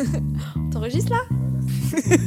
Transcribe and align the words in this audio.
T'enregistres 0.70 1.12
là 1.12 1.20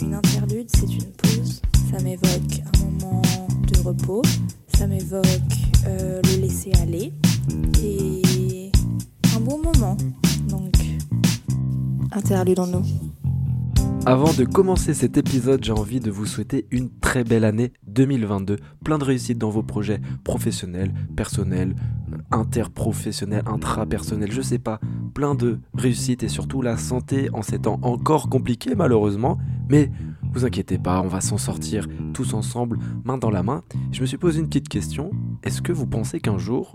Une 0.00 0.14
interlude, 0.14 0.68
c'est 0.74 0.92
une 0.92 1.12
pause. 1.12 1.62
Ça 1.90 2.02
m'évoque 2.02 2.62
un 2.74 2.78
moment 2.84 3.22
de 3.66 3.80
repos. 3.80 4.22
Ça 4.76 4.86
m'évoque 4.86 5.24
euh, 5.86 6.20
le 6.24 6.40
laisser 6.40 6.72
aller. 6.82 7.12
Et 7.82 8.70
un 9.36 9.40
bon 9.40 9.58
moment. 9.62 9.96
Donc, 10.48 10.74
interlude 12.12 12.58
en 12.60 12.66
nous. 12.66 12.84
Avant 14.06 14.32
de 14.32 14.44
commencer 14.44 14.94
cet 14.94 15.18
épisode, 15.18 15.62
j'ai 15.62 15.72
envie 15.72 16.00
de 16.00 16.10
vous 16.10 16.24
souhaiter 16.24 16.66
une 16.70 16.88
très 16.88 17.22
belle 17.22 17.44
année 17.44 17.74
2022. 17.86 18.56
Plein 18.82 18.96
de 18.96 19.04
réussite 19.04 19.36
dans 19.36 19.50
vos 19.50 19.62
projets 19.62 20.00
professionnels, 20.24 20.94
personnels, 21.16 21.76
interprofessionnels, 22.30 23.42
intrapersonnels, 23.46 24.32
je 24.32 24.40
sais 24.40 24.58
pas. 24.58 24.80
Plein 25.12 25.34
de 25.34 25.60
réussite 25.74 26.22
et 26.22 26.28
surtout 26.28 26.62
la 26.62 26.78
santé 26.78 27.28
en 27.34 27.42
ces 27.42 27.58
temps 27.58 27.78
encore 27.82 28.30
compliqués 28.30 28.74
malheureusement. 28.74 29.38
Mais 29.68 29.90
vous 30.32 30.46
inquiétez 30.46 30.78
pas, 30.78 31.02
on 31.02 31.08
va 31.08 31.20
s'en 31.20 31.36
sortir 31.36 31.86
tous 32.14 32.32
ensemble, 32.32 32.78
main 33.04 33.18
dans 33.18 33.30
la 33.30 33.42
main. 33.42 33.62
Je 33.92 34.00
me 34.00 34.06
suis 34.06 34.16
posé 34.18 34.40
une 34.40 34.46
petite 34.46 34.70
question. 34.70 35.10
Est-ce 35.42 35.60
que 35.60 35.72
vous 35.72 35.86
pensez 35.86 36.20
qu'un 36.20 36.38
jour, 36.38 36.72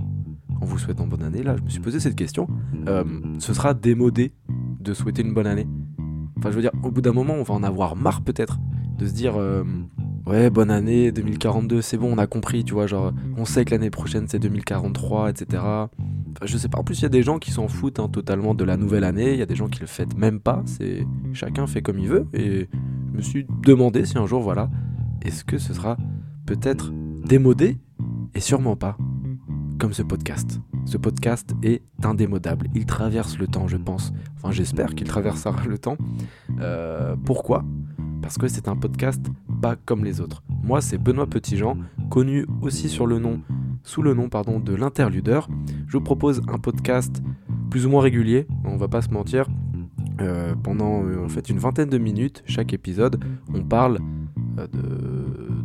en 0.61 0.65
vous 0.65 0.77
souhaitant 0.77 1.07
bonne 1.07 1.23
année, 1.23 1.41
là, 1.41 1.55
je 1.57 1.63
me 1.63 1.69
suis 1.69 1.81
posé 1.81 1.99
cette 1.99 2.15
question, 2.15 2.47
euh, 2.87 3.03
ce 3.39 3.53
sera 3.53 3.73
démodé 3.73 4.33
de 4.79 4.93
souhaiter 4.93 5.23
une 5.23 5.33
bonne 5.33 5.47
année? 5.47 5.67
Enfin, 6.37 6.51
je 6.51 6.55
veux 6.55 6.61
dire, 6.61 6.71
au 6.83 6.91
bout 6.91 7.01
d'un 7.01 7.13
moment, 7.13 7.33
on 7.33 7.43
va 7.43 7.53
en 7.53 7.63
avoir 7.63 7.95
marre 7.95 8.21
peut-être 8.21 8.59
de 8.97 9.07
se 9.07 9.13
dire 9.13 9.35
euh, 9.37 9.63
ouais, 10.25 10.49
bonne 10.49 10.71
année 10.71 11.11
2042, 11.11 11.81
c'est 11.81 11.97
bon, 11.97 12.13
on 12.13 12.17
a 12.17 12.27
compris, 12.27 12.63
tu 12.63 12.73
vois, 12.73 12.87
genre 12.87 13.13
on 13.37 13.45
sait 13.45 13.65
que 13.65 13.71
l'année 13.71 13.89
prochaine 13.89 14.25
c'est 14.27 14.39
2043, 14.39 15.29
etc. 15.29 15.63
Enfin, 15.63 16.45
je 16.45 16.57
sais 16.57 16.67
pas. 16.67 16.79
En 16.79 16.83
plus, 16.83 16.99
il 16.99 17.03
y 17.03 17.05
a 17.05 17.09
des 17.09 17.23
gens 17.23 17.39
qui 17.39 17.51
s'en 17.51 17.67
foutent 17.67 17.99
hein, 17.99 18.09
totalement 18.09 18.53
de 18.53 18.63
la 18.63 18.77
nouvelle 18.77 19.03
année. 19.03 19.33
Il 19.33 19.39
y 19.39 19.41
a 19.41 19.45
des 19.45 19.55
gens 19.55 19.67
qui 19.67 19.79
le 19.79 19.87
fêtent 19.87 20.17
même 20.17 20.39
pas. 20.39 20.63
C'est 20.65 21.05
chacun 21.33 21.67
fait 21.67 21.81
comme 21.81 21.99
il 21.99 22.07
veut. 22.07 22.27
Et 22.33 22.67
je 23.11 23.17
me 23.17 23.21
suis 23.21 23.47
demandé 23.63 24.05
si 24.05 24.17
un 24.17 24.25
jour, 24.25 24.41
voilà, 24.41 24.69
est-ce 25.21 25.43
que 25.45 25.57
ce 25.57 25.73
sera 25.73 25.97
peut-être 26.45 26.91
démodé? 27.25 27.77
Et 28.33 28.41
sûrement 28.41 28.75
pas 28.75 28.97
comme 29.79 29.93
ce 29.93 30.03
podcast. 30.03 30.59
Ce 30.85 30.97
podcast 30.97 31.55
est 31.63 31.81
indémodable. 32.03 32.67
Il 32.75 32.85
traverse 32.85 33.39
le 33.39 33.47
temps, 33.47 33.67
je 33.67 33.77
pense. 33.77 34.13
Enfin, 34.37 34.51
j'espère 34.51 34.93
qu'il 34.93 35.07
traversera 35.07 35.65
le 35.67 35.79
temps. 35.79 35.97
Euh, 36.61 37.15
pourquoi? 37.25 37.65
Parce 38.21 38.37
que 38.37 38.47
c'est 38.47 38.67
un 38.67 38.75
podcast 38.75 39.25
pas 39.61 39.75
comme 39.75 40.05
les 40.05 40.21
autres. 40.21 40.43
Moi, 40.63 40.81
c'est 40.81 40.99
Benoît 40.99 41.25
Petitjean, 41.25 41.77
connu 42.11 42.45
aussi 42.61 42.87
sur 42.87 43.07
le 43.07 43.17
nom, 43.17 43.41
sous 43.83 44.03
le 44.03 44.13
nom 44.13 44.29
pardon, 44.29 44.59
de 44.59 44.75
l'interludeur. 44.75 45.49
Je 45.87 45.97
vous 45.97 46.03
propose 46.03 46.43
un 46.47 46.59
podcast 46.59 47.23
plus 47.71 47.87
ou 47.87 47.89
moins 47.89 48.03
régulier, 48.03 48.47
on 48.63 48.77
va 48.77 48.87
pas 48.87 49.01
se 49.01 49.09
mentir. 49.09 49.47
Euh, 50.21 50.55
pendant 50.55 51.03
euh, 51.03 51.25
en 51.25 51.29
fait 51.29 51.49
une 51.49 51.57
vingtaine 51.57 51.89
de 51.89 51.97
minutes 51.97 52.43
chaque 52.45 52.73
épisode, 52.73 53.21
on 53.53 53.63
parle 53.63 53.99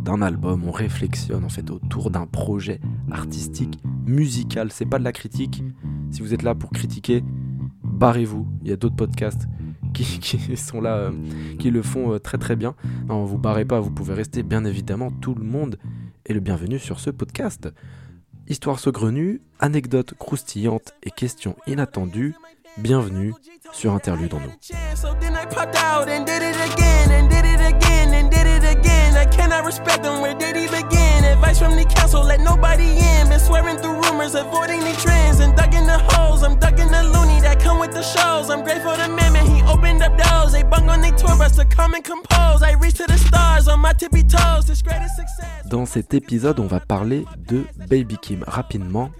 d'un 0.04 0.22
album, 0.22 0.64
on 0.66 0.72
réflexionne 0.72 1.44
en 1.44 1.48
fait 1.48 1.70
autour 1.70 2.10
d'un 2.10 2.26
projet 2.26 2.80
artistique, 3.10 3.78
musical. 4.10 4.70
C'est 4.72 4.86
pas 4.86 4.98
de 4.98 5.04
la 5.04 5.12
critique. 5.12 5.62
Si 6.10 6.20
vous 6.20 6.34
êtes 6.34 6.42
là 6.42 6.54
pour 6.54 6.70
critiquer, 6.70 7.22
barrez-vous. 7.82 8.46
Il 8.62 8.68
y 8.68 8.72
a 8.72 8.76
d'autres 8.76 8.96
podcasts 8.96 9.46
qui, 9.94 10.56
sont 10.56 10.80
là, 10.80 10.96
euh, 10.96 11.12
qui 11.58 11.70
le 11.70 11.82
font 11.82 12.12
euh, 12.12 12.18
très 12.18 12.38
très 12.38 12.56
bien. 12.56 12.74
Non, 13.08 13.24
vous 13.24 13.38
barrez 13.38 13.64
pas, 13.64 13.80
vous 13.80 13.90
pouvez 13.90 14.14
rester 14.14 14.42
bien 14.42 14.64
évidemment. 14.64 15.10
Tout 15.10 15.34
le 15.34 15.44
monde 15.44 15.78
est 16.26 16.32
le 16.32 16.40
bienvenu 16.40 16.78
sur 16.78 17.00
ce 17.00 17.10
podcast. 17.10 17.68
Histoire 18.48 18.80
saugrenue, 18.80 19.42
anecdotes 19.60 20.14
croustillantes 20.14 20.94
et 21.02 21.10
questions 21.10 21.56
inattendues. 21.66 22.34
Bienvenue 22.78 23.34
sur 23.72 23.92
Interlude 23.92 24.34
en 24.34 24.40
nous. 24.40 24.50
Again. 28.70 29.16
I 29.16 29.26
cannot 29.26 29.64
respect 29.64 30.02
them. 30.02 30.20
Where 30.22 30.34
did 30.34 30.56
he 30.56 30.66
begin? 30.66 31.24
Advice 31.24 31.58
from 31.58 31.76
the 31.76 31.84
council, 31.84 32.22
let 32.24 32.40
nobody 32.40 32.98
in. 32.98 33.28
Been 33.28 33.40
swearing 33.40 33.76
through 33.78 34.00
rumors, 34.02 34.34
avoiding 34.34 34.80
the 34.80 34.94
trends 35.02 35.40
and 35.40 35.56
ducking 35.56 35.86
the 35.86 35.98
holes. 36.10 36.42
I'm 36.42 36.58
ducking 36.58 36.90
the 36.90 37.02
loony 37.02 37.40
that 37.40 37.58
come 37.60 37.78
with 37.80 37.92
the 37.92 38.02
shows. 38.02 38.48
I'm 38.50 38.62
grateful 38.62 38.94
to 38.94 39.08
man, 39.08 39.32
man, 39.32 39.46
he 39.46 39.62
opened 39.64 40.02
up 40.02 40.16
doors. 40.16 40.52
They 40.52 40.62
bung 40.62 40.88
on 40.88 41.00
their 41.00 41.16
tour 41.16 41.36
bus 41.36 41.56
to 41.56 41.64
come 41.64 41.94
and 41.94 42.04
compose. 42.04 42.62
I 42.62 42.72
reach 42.80 42.94
to 42.94 43.06
the 43.06 43.18
stars 43.18 43.68
on 43.68 43.80
my 43.80 43.92
tippy 43.92 44.22
toes. 44.22 44.66
This 44.66 44.82
greatest 44.82 45.16
success. 45.16 45.66
Dans 45.68 45.86
cet 45.86 46.14
épisode, 46.14 46.60
on 46.60 46.66
va 46.66 46.80
parler 46.80 47.24
de 47.36 47.64
Baby 47.88 48.16
Kim. 48.18 48.44
Rapidement, 48.46 49.10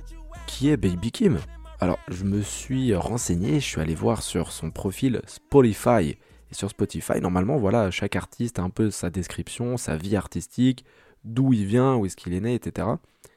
qui 0.47 0.71
est 0.71 0.77
Baby 0.77 1.11
Kim? 1.11 1.39
Alors, 1.81 1.99
je 2.09 2.25
me 2.25 2.43
suis 2.43 2.95
renseigné, 2.95 3.61
je 3.61 3.65
suis 3.65 3.81
allé 3.81 3.95
voir 3.95 4.23
sur 4.23 4.53
son 4.53 4.71
profil 4.71 5.23
Spotify. 5.27 6.17
Et 6.51 6.55
sur 6.55 6.71
Spotify, 6.71 7.21
normalement, 7.21 7.57
voilà, 7.57 7.91
chaque 7.91 8.17
artiste 8.17 8.59
a 8.59 8.63
un 8.63 8.71
peu 8.71 8.91
sa 8.91 9.11
description, 9.11 9.77
sa 9.77 9.97
vie 9.97 10.17
artistique, 10.17 10.85
d'où 11.25 11.53
il 11.53 11.67
vient, 11.67 11.97
où 11.97 12.07
est-ce 12.07 12.17
qu'il 12.17 12.35
est 12.35 12.41
né, 12.41 12.55
etc. 12.55 12.89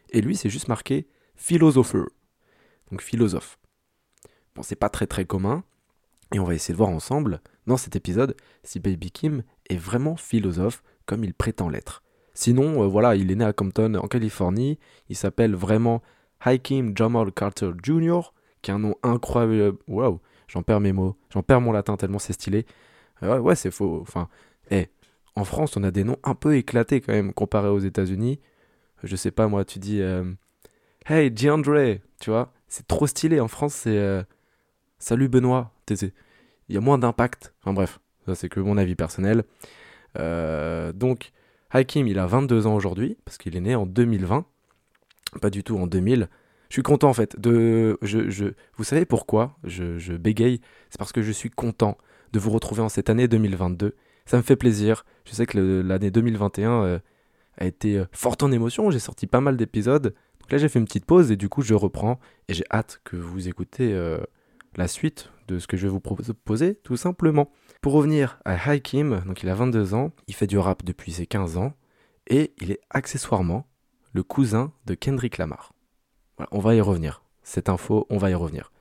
Et 0.10 0.22
lui, 0.22 0.36
c'est 0.36 0.50
juste 0.50 0.68
marqué 0.68 1.08
philosopher. 1.36 2.04
Donc 2.92 3.02
philosophe. 3.02 3.58
Bon, 4.56 4.64
c'est 4.64 4.76
pas 4.76 4.90
très 4.90 5.08
très 5.08 5.26
commun. 5.26 5.64
Et 6.34 6.40
on 6.40 6.44
va 6.44 6.56
essayer 6.56 6.74
de 6.74 6.78
voir 6.78 6.90
ensemble, 6.90 7.42
dans 7.68 7.78
cet 7.78 7.96
épisode, 7.96 8.36
si 8.64 8.80
Baby 8.80 9.12
Kim 9.12 9.44
est 9.70 9.78
vraiment 9.78 10.16
philosophe 10.16 10.84
comme 11.06 11.24
il 11.24 11.34
prétend 11.34 11.70
l'être. 11.70 12.02
Sinon, 12.34 12.84
euh, 12.84 12.88
voilà, 12.88 13.16
il 13.16 13.32
est 13.32 13.36
né 13.36 13.46
à 13.46 13.54
Compton, 13.54 13.96
en 13.96 14.08
Californie. 14.08 14.80
Il 15.10 15.16
s'appelle 15.16 15.54
vraiment 15.54 16.02
Hakeem 16.42 16.98
Jamal 16.98 17.32
Carter 17.32 17.72
Jr., 17.82 18.34
qui 18.62 18.72
a 18.72 18.76
un 18.76 18.80
nom 18.80 18.96
incroyable. 19.04 19.78
Waouh, 19.88 20.20
j'en 20.48 20.64
perds 20.64 20.80
mes 20.80 20.92
mots, 20.94 21.16
j'en 21.30 21.44
perds 21.44 21.62
mon 21.62 21.72
latin 21.72 21.98
tellement 21.98 22.20
c'est 22.20 22.34
stylé. 22.34 22.66
Euh, 23.22 23.40
ouais, 23.40 23.56
c'est 23.56 23.72
faux. 23.72 24.00
Enfin, 24.02 24.28
eh, 24.72 24.88
en 25.36 25.46
France, 25.46 25.78
on 25.78 25.84
a 25.84 25.92
des 25.92 26.04
noms 26.04 26.18
un 26.24 26.36
peu 26.36 26.56
éclatés 26.56 27.02
quand 27.02 27.14
même, 27.14 27.34
comparé 27.34 27.68
aux 27.68 27.80
États-Unis. 27.80 28.40
Je 29.04 29.16
sais 29.16 29.32
pas, 29.32 29.48
moi, 29.48 29.66
tu 29.66 29.80
dis 29.80 30.02
euh, 30.02 30.24
Hey, 31.06 31.30
DeAndre, 31.32 32.00
tu 32.20 32.30
vois, 32.30 32.54
c'est 32.68 32.88
trop 32.88 33.08
stylé. 33.08 33.40
En 33.40 33.48
France, 33.48 33.74
c'est 33.74 33.98
euh, 33.98 34.24
Salut 35.00 35.28
Benoît. 35.28 35.72
Il 35.90 36.76
y 36.76 36.78
a 36.78 36.82
moins 36.82 36.98
d'impact. 36.98 37.54
Enfin 37.62 37.74
bref, 37.74 38.00
ça 38.26 38.36
c'est 38.36 38.50
que 38.50 38.60
mon 38.60 38.78
avis 38.78 38.96
personnel. 38.96 39.44
Euh, 40.18 40.94
donc, 40.94 41.32
Hakim, 41.72 42.08
il 42.08 42.20
a 42.20 42.26
22 42.26 42.68
ans 42.68 42.76
aujourd'hui, 42.76 43.18
parce 43.26 43.38
qu'il 43.38 43.56
est 43.58 43.62
né 43.62 43.76
en 43.76 43.86
2020 43.86 44.46
pas 45.40 45.50
du 45.50 45.64
tout 45.64 45.78
en 45.78 45.88
2000. 45.88 46.30
Je 46.70 46.76
suis 46.76 46.84
content 46.84 47.10
en 47.10 47.14
fait 47.14 47.40
de. 47.40 47.98
Je, 48.02 48.30
je... 48.30 48.46
Vous 48.78 48.84
savez 48.84 49.06
pourquoi 49.06 49.58
je, 49.64 49.98
je 49.98 50.14
bégaye? 50.14 50.62
C'est 50.90 50.98
parce 50.98 51.12
que 51.12 51.22
je 51.22 51.32
suis 51.32 51.50
content 51.50 51.98
de 52.34 52.40
vous 52.40 52.50
retrouver 52.50 52.82
en 52.82 52.90
cette 52.90 53.10
année 53.10 53.28
2022. 53.28 53.96
Ça 54.26 54.38
me 54.38 54.42
fait 54.42 54.56
plaisir. 54.56 55.06
Je 55.26 55.34
sais 55.34 55.46
que 55.46 55.82
l'année 55.86 56.12
2021 56.12 56.84
euh, 56.84 57.00
a 57.58 57.66
été 57.66 58.00
euh, 58.00 58.06
forte 58.12 58.44
en 58.44 58.52
émotion. 58.52 58.92
J'ai 58.92 59.00
sorti 59.00 59.28
pas 59.28 59.40
mal 59.40 59.56
d'épisodes. 59.56 60.14
Donc 60.42 60.52
là, 60.52 60.58
j'ai 60.58 60.68
fait 60.68 60.80
une 60.80 60.86
petite 60.86 61.06
pause 61.06 61.32
et 61.32 61.36
du 61.38 61.48
coup, 61.48 61.62
je 61.62 61.76
reprends. 61.76 62.20
Et 62.50 62.54
j'ai 62.54 62.66
hâte 62.72 63.00
que 63.04 63.16
vous 63.16 63.48
écoutez 63.48 63.94
euh, 63.94 64.18
la 64.76 64.88
suite 64.88 65.30
de 65.48 65.60
ce 65.60 65.68
que 65.68 65.78
je 65.78 65.84
vais 65.84 65.92
vous 65.92 66.00
proposer, 66.00 66.76
tout 66.76 66.98
simplement. 66.98 67.52
Pour 67.82 67.94
revenir 67.94 68.40
à 68.46 68.54
Hakim, 68.54 69.22
donc 69.26 69.44
il 69.44 69.50
a 69.50 69.56
22 69.56 69.94
ans, 69.94 70.12
il 70.28 70.34
fait 70.34 70.48
du 70.48 70.58
rap 70.58 70.84
depuis 70.84 71.12
ses 71.12 71.28
15 71.28 71.58
ans 71.58 71.74
et 72.28 72.54
il 72.62 72.72
est 72.72 72.80
accessoirement 72.90 73.68
le 74.14 74.24
cousin 74.24 74.72
de 74.86 74.94
Kendrick 74.96 75.38
Lamar. 75.38 75.74
Voilà, 76.38 76.50
on 76.52 76.60
va 76.60 76.76
y 76.76 76.82
revenir. 76.82 77.24
Cette 77.44 77.68
info, 77.68 78.08
on 78.10 78.18
va 78.18 78.32
y 78.32 78.34
revenir. 78.34 78.72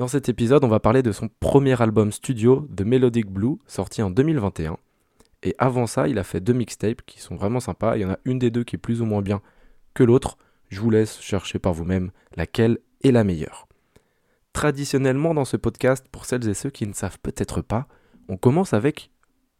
Dans 0.00 0.08
cet 0.08 0.30
épisode, 0.30 0.64
on 0.64 0.68
va 0.68 0.80
parler 0.80 1.02
de 1.02 1.12
son 1.12 1.28
premier 1.28 1.82
album 1.82 2.10
studio, 2.10 2.66
The 2.74 2.86
Melodic 2.86 3.26
Blue, 3.26 3.58
sorti 3.66 4.00
en 4.00 4.08
2021. 4.08 4.78
Et 5.42 5.54
avant 5.58 5.86
ça, 5.86 6.08
il 6.08 6.18
a 6.18 6.24
fait 6.24 6.40
deux 6.40 6.54
mixtapes 6.54 7.02
qui 7.04 7.20
sont 7.20 7.36
vraiment 7.36 7.60
sympas. 7.60 7.98
Il 7.98 8.00
y 8.00 8.04
en 8.06 8.12
a 8.12 8.18
une 8.24 8.38
des 8.38 8.50
deux 8.50 8.64
qui 8.64 8.76
est 8.76 8.78
plus 8.78 9.02
ou 9.02 9.04
moins 9.04 9.20
bien 9.20 9.42
que 9.92 10.02
l'autre. 10.02 10.38
Je 10.70 10.80
vous 10.80 10.88
laisse 10.88 11.20
chercher 11.20 11.58
par 11.58 11.74
vous-même 11.74 12.12
laquelle 12.34 12.78
est 13.04 13.10
la 13.10 13.24
meilleure. 13.24 13.68
Traditionnellement, 14.54 15.34
dans 15.34 15.44
ce 15.44 15.58
podcast, 15.58 16.06
pour 16.10 16.24
celles 16.24 16.48
et 16.48 16.54
ceux 16.54 16.70
qui 16.70 16.86
ne 16.86 16.94
savent 16.94 17.18
peut-être 17.18 17.60
pas, 17.60 17.86
on 18.30 18.38
commence 18.38 18.72
avec 18.72 19.10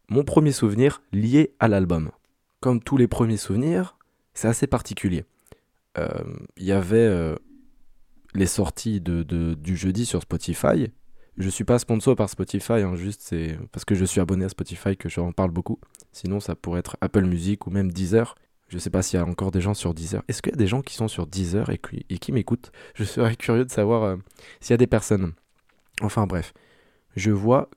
mon 0.09 0.23
premier 0.23 0.53
souvenir 0.53 1.03
lié 1.13 1.53
à 1.59 1.67
l'album. 1.67 2.09
Comme 2.61 2.81
tous 2.81 2.97
les 2.97 3.07
premiers 3.07 3.37
souvenirs, 3.37 3.95
c'est 4.33 4.47
assez 4.47 4.65
particulier. 4.65 5.23
Euh, 5.99 6.23
il 6.57 6.65
y 6.65 6.71
avait 6.71 6.97
euh, 6.97 7.35
les 8.33 8.45
sorties 8.45 9.01
de, 9.01 9.23
du 9.53 9.75
jeudi 9.75 10.05
sur 10.05 10.21
Spotify. 10.21 10.91
Je 11.37 11.49
suis 11.49 11.63
pas 11.63 11.79
sponsor 11.79 12.15
par 12.15 12.29
Spotify, 12.29 12.73
hein, 12.73 12.95
juste 12.95 13.21
c'est 13.23 13.57
parce 13.71 13.85
que 13.85 13.95
je 13.95 14.05
suis 14.05 14.19
abonné 14.19 14.45
à 14.45 14.49
Spotify 14.49 14.97
que 14.97 15.09
j'en 15.09 15.31
parle 15.31 15.51
beaucoup. 15.51 15.79
Sinon, 16.11 16.39
ça 16.39 16.55
pourrait 16.55 16.79
être 16.79 16.97
Apple 17.01 17.23
Music 17.23 17.67
ou 17.67 17.69
même 17.69 17.91
Deezer. 17.91 18.35
Je 18.67 18.77
sais 18.77 18.89
pas 18.89 19.01
s'il 19.01 19.19
y 19.19 19.21
a 19.21 19.25
encore 19.25 19.51
des 19.51 19.61
gens 19.61 19.73
sur 19.73 19.93
Deezer. 19.93 20.23
Est-ce 20.27 20.41
qu'il 20.41 20.51
y 20.51 20.55
a 20.55 20.57
des 20.57 20.67
gens 20.67 20.81
qui 20.81 20.93
sont 20.93 21.07
sur 21.07 21.27
Deezer 21.27 21.69
et 21.69 21.77
qui, 21.77 22.05
et 22.09 22.17
qui 22.19 22.31
m'écoutent? 22.31 22.71
Je 22.95 23.03
serais 23.03 23.35
curieux 23.35 23.65
de 23.65 23.71
savoir 23.71 24.03
euh, 24.03 24.15
s'il 24.59 24.71
y 24.71 24.75
a 24.75 24.77
des 24.77 24.87
personnes. 24.87 25.33
Enfin 26.01 26.27
bref, 26.27 26.53
je 27.15 27.31
vois 27.31 27.69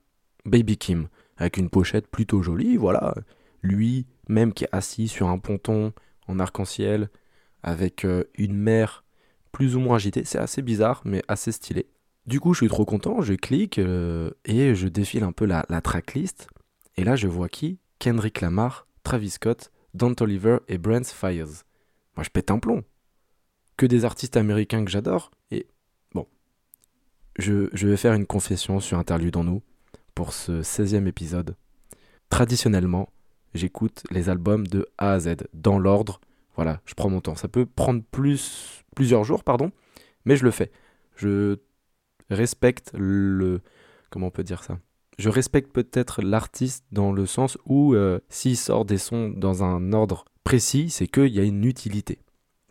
Baby 0.45 0.77
Kim 0.77 1.09
avec 1.37 1.56
une 1.56 1.71
pochette 1.71 2.06
plutôt 2.09 2.43
jolie, 2.43 2.77
voilà. 2.77 3.15
Lui, 3.62 4.06
même 4.29 4.53
qui 4.53 4.65
est 4.65 4.69
assis 4.73 5.09
sur 5.09 5.29
un 5.29 5.39
ponton 5.39 5.93
en 6.29 6.39
arc-en-ciel, 6.39 7.09
avec 7.62 8.05
euh, 8.05 8.25
une 8.35 8.56
mer 8.56 9.04
plus 9.55 9.77
ou 9.77 9.81
moins 9.81 9.97
agitée. 9.97 10.25
C'est 10.25 10.39
assez 10.39 10.61
bizarre, 10.62 11.01
mais 11.05 11.23
assez 11.29 11.53
stylé. 11.53 11.87
Du 12.27 12.41
coup, 12.41 12.53
je 12.55 12.59
suis 12.59 12.69
trop 12.69 12.85
content, 12.85 13.23
je 13.23 13.35
clique 13.35 13.79
euh, 13.79 14.31
et 14.45 14.75
je 14.75 14.89
défile 14.89 15.23
un 15.23 15.31
peu 15.31 15.47
la, 15.47 15.62
tracklist. 15.81 16.49
Et 16.97 17.05
là, 17.05 17.15
je 17.15 17.29
vois 17.29 17.49
qui? 17.49 17.79
Kendrick 18.01 18.41
Lamar, 18.41 18.89
Travis 19.05 19.31
Scott, 19.31 19.71
Don 19.95 20.12
Toliver 20.12 20.59
et 20.67 20.77
Brent 20.77 21.06
Fires. 21.06 21.62
Moi, 22.17 22.25
je 22.25 22.31
pète 22.31 22.51
un 22.51 22.59
plomb. 22.59 22.83
Que 23.77 23.87
des 23.87 24.05
artistes 24.05 24.37
américains 24.37 24.85
que 24.85 24.91
j'adore. 24.91 25.31
Et 25.53 25.69
bon, 26.15 26.27
je, 27.39 27.69
je 27.73 27.87
vais 27.87 27.97
faire 27.97 28.15
une 28.15 28.27
confession 28.27 28.81
sur 28.81 28.99
Interlude 28.99 29.37
en 29.37 29.45
nous 29.45 29.62
pour 30.17 30.33
ce 30.33 30.62
16e 30.62 31.06
épisode. 31.06 31.55
Traditionnellement, 32.29 33.09
j'écoute 33.55 34.03
les 34.11 34.29
albums 34.29 34.67
de 34.67 34.89
A 34.99 35.12
à 35.12 35.21
Z, 35.21 35.37
dans 35.53 35.79
l'ordre. 35.79 36.21
Voilà, 36.56 36.81
je 36.87 36.95
prends 36.95 37.11
mon 37.11 37.21
temps. 37.21 37.35
Ça 37.35 37.49
peut 37.49 37.67
prendre 37.67 38.03
plus, 38.11 38.83
plusieurs 38.94 39.25
jours, 39.25 39.44
pardon, 39.44 39.70
mais 40.25 40.37
je 40.37 40.44
le 40.44 40.50
fais. 40.50 40.70
Je 41.17 41.58
respecte 42.31 42.93
le... 42.94 43.61
Comment 44.11 44.29
on 44.29 44.31
peut 44.31 44.44
dire 44.44 44.62
ça? 44.62 44.79
Je 45.19 45.29
respecte 45.29 45.73
peut-être 45.73 46.23
l'artiste 46.23 46.85
dans 46.91 47.12
le 47.12 47.26
sens 47.26 47.58
où 47.67 47.94
euh, 47.94 48.19
s'il 48.29 48.56
sort 48.56 48.85
des 48.85 48.99
sons 48.99 49.29
dans 49.29 49.62
un 49.62 49.93
ordre 49.93 50.25
précis, 50.43 50.91
c'est 50.91 51.06
qu'il 51.06 51.29
y 51.29 51.41
a 51.41 51.44
une 51.44 51.64
utilité. 51.64 52.19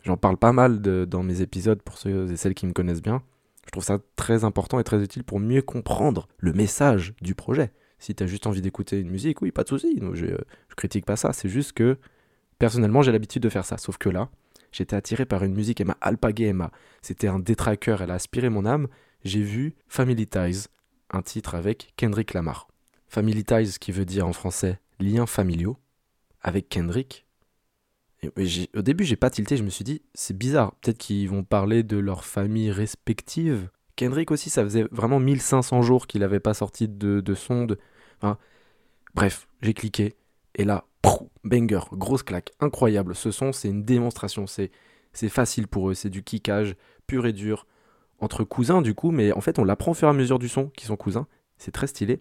J'en 0.02 0.18
parle 0.18 0.36
pas 0.36 0.52
mal 0.52 0.80
dans 0.82 1.22
mes 1.22 1.40
épisodes 1.40 1.80
pour 1.80 1.96
ceux 1.96 2.30
et 2.30 2.36
celles 2.36 2.54
qui 2.54 2.66
me 2.66 2.72
connaissent 2.72 3.02
bien. 3.02 3.22
Je 3.64 3.70
trouve 3.70 3.84
ça 3.84 3.98
très 4.16 4.44
important 4.44 4.78
et 4.78 4.84
très 4.84 5.02
utile 5.02 5.24
pour 5.24 5.40
mieux 5.40 5.62
comprendre 5.62 6.28
le 6.38 6.52
message 6.52 7.14
du 7.22 7.34
projet. 7.34 7.72
Si 7.98 8.14
tu 8.14 8.22
as 8.22 8.26
juste 8.26 8.46
envie 8.46 8.60
d'écouter 8.60 9.00
une 9.00 9.10
musique, 9.10 9.40
oui, 9.40 9.50
pas 9.50 9.62
de 9.62 9.68
souci. 9.68 9.98
Je, 10.12 10.26
je 10.26 10.74
critique 10.76 11.06
pas 11.06 11.16
ça. 11.16 11.32
C'est 11.32 11.48
juste 11.48 11.72
que 11.72 11.96
personnellement, 12.58 13.00
j'ai 13.00 13.12
l'habitude 13.12 13.42
de 13.42 13.48
faire 13.48 13.64
ça. 13.64 13.78
Sauf 13.78 13.96
que 13.96 14.10
là, 14.10 14.28
j'étais 14.74 14.96
attiré 14.96 15.24
par 15.24 15.44
une 15.44 15.54
musique, 15.54 15.80
elle 15.80 15.86
m'a 15.86 15.96
alpagué, 16.00 16.46
elle 16.46 16.54
m'a- 16.54 16.72
c'était 17.00 17.28
un 17.28 17.38
détraqueur, 17.38 18.02
elle 18.02 18.10
a 18.10 18.14
aspiré 18.14 18.48
mon 18.48 18.66
âme. 18.66 18.88
J'ai 19.24 19.40
vu 19.42 19.74
Family 19.88 20.26
Ties, 20.26 20.66
un 21.10 21.22
titre 21.22 21.54
avec 21.54 21.92
Kendrick 21.96 22.34
Lamar. 22.34 22.68
Family 23.08 23.44
Ties, 23.44 23.78
qui 23.78 23.92
veut 23.92 24.04
dire 24.04 24.26
en 24.26 24.32
français 24.32 24.80
liens 24.98 25.26
familiaux, 25.26 25.78
avec 26.42 26.68
Kendrick. 26.68 27.24
Au 28.74 28.82
début, 28.82 29.04
j'ai 29.04 29.16
pas 29.16 29.28
tilté, 29.30 29.56
je 29.56 29.62
me 29.62 29.68
suis 29.68 29.84
dit, 29.84 30.00
c'est 30.14 30.36
bizarre, 30.36 30.74
peut-être 30.76 30.98
qu'ils 30.98 31.28
vont 31.28 31.44
parler 31.44 31.82
de 31.82 31.98
leurs 31.98 32.24
familles 32.24 32.70
respectives. 32.70 33.68
Kendrick 33.96 34.30
aussi, 34.30 34.48
ça 34.50 34.64
faisait 34.64 34.86
vraiment 34.90 35.20
1500 35.20 35.82
jours 35.82 36.06
qu'il 36.06 36.22
avait 36.22 36.40
pas 36.40 36.54
sorti 36.54 36.88
de, 36.88 37.20
de 37.20 37.34
son. 37.34 37.66
de- 37.66 37.78
enfin, 38.20 38.38
bref, 39.14 39.46
j'ai 39.62 39.74
cliqué, 39.74 40.14
et 40.54 40.64
là, 40.64 40.86
banger, 41.44 41.80
grosse 41.92 42.22
claque, 42.22 42.52
incroyable. 42.60 43.14
Ce 43.14 43.30
son, 43.30 43.52
c'est 43.52 43.68
une 43.68 43.84
démonstration, 43.84 44.46
c'est 44.46 44.70
facile 45.28 45.68
pour 45.68 45.90
eux, 45.90 45.94
c'est 45.94 46.10
du 46.10 46.22
kickage 46.22 46.76
pur 47.06 47.26
et 47.26 47.32
dur, 47.32 47.66
entre 48.20 48.44
cousins 48.44 48.82
du 48.82 48.94
coup, 48.94 49.10
mais 49.10 49.32
en 49.32 49.40
fait, 49.40 49.58
on 49.58 49.64
l'apprend 49.64 49.90
au 49.90 49.94
fur 49.94 50.08
et 50.08 50.10
à 50.10 50.14
mesure 50.14 50.38
du 50.38 50.48
son, 50.48 50.68
qui 50.68 50.86
sont 50.86 50.96
cousins, 50.96 51.26
c'est 51.58 51.72
très 51.72 51.86
stylé. 51.86 52.20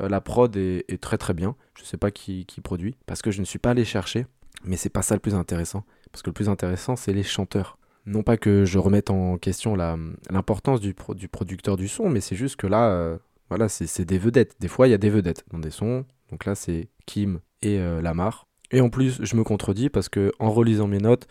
Euh, 0.00 0.08
la 0.08 0.20
prod 0.20 0.54
est, 0.56 1.00
très 1.00 1.18
très 1.18 1.32
bien, 1.32 1.56
je 1.78 1.84
sais 1.84 1.96
pas 1.96 2.10
qui, 2.10 2.44
produit, 2.62 2.96
parce 3.06 3.22
que 3.22 3.30
je 3.30 3.40
ne 3.40 3.46
suis 3.46 3.58
pas 3.58 3.70
allé 3.70 3.84
chercher, 3.84 4.26
mais 4.64 4.76
c'est 4.76 4.90
pas 4.90 5.02
ça 5.02 5.14
le 5.14 5.20
plus 5.20 5.34
intéressant, 5.34 5.84
parce 6.12 6.22
que 6.22 6.30
le 6.30 6.34
plus 6.34 6.48
intéressant, 6.48 6.96
c'est 6.96 7.12
les 7.12 7.22
chanteurs. 7.22 7.78
Non 8.04 8.22
pas 8.22 8.36
que 8.36 8.64
je 8.64 8.78
remette 8.78 9.10
en 9.10 9.36
question 9.36 9.74
l'importance 9.74 10.80
du, 10.80 10.94
pro- 10.94 11.14
du 11.14 11.28
producteur 11.28 11.76
du 11.76 11.88
son, 11.88 12.08
mais 12.08 12.20
c'est 12.20 12.36
juste 12.36 12.56
que 12.56 12.66
là, 12.66 12.90
euh, 12.90 13.18
voilà, 13.48 13.68
c'est 13.68 14.04
des 14.04 14.18
vedettes. 14.18 14.54
Des 14.60 14.68
fois, 14.68 14.86
il 14.86 14.90
y 14.90 14.94
a 14.94 14.98
des 14.98 15.10
vedettes 15.10 15.44
dans 15.50 15.58
des 15.58 15.70
sons. 15.70 16.04
Donc 16.30 16.44
là, 16.44 16.54
c'est 16.54 16.88
Kim 17.06 17.40
et 17.62 17.78
euh, 17.78 18.00
Lamar. 18.02 18.46
Et 18.70 18.80
en 18.80 18.90
plus, 18.90 19.18
je 19.22 19.36
me 19.36 19.44
contredis 19.44 19.88
parce 19.90 20.08
que 20.08 20.32
en 20.38 20.50
relisant 20.50 20.88
mes 20.88 20.98
notes, 20.98 21.26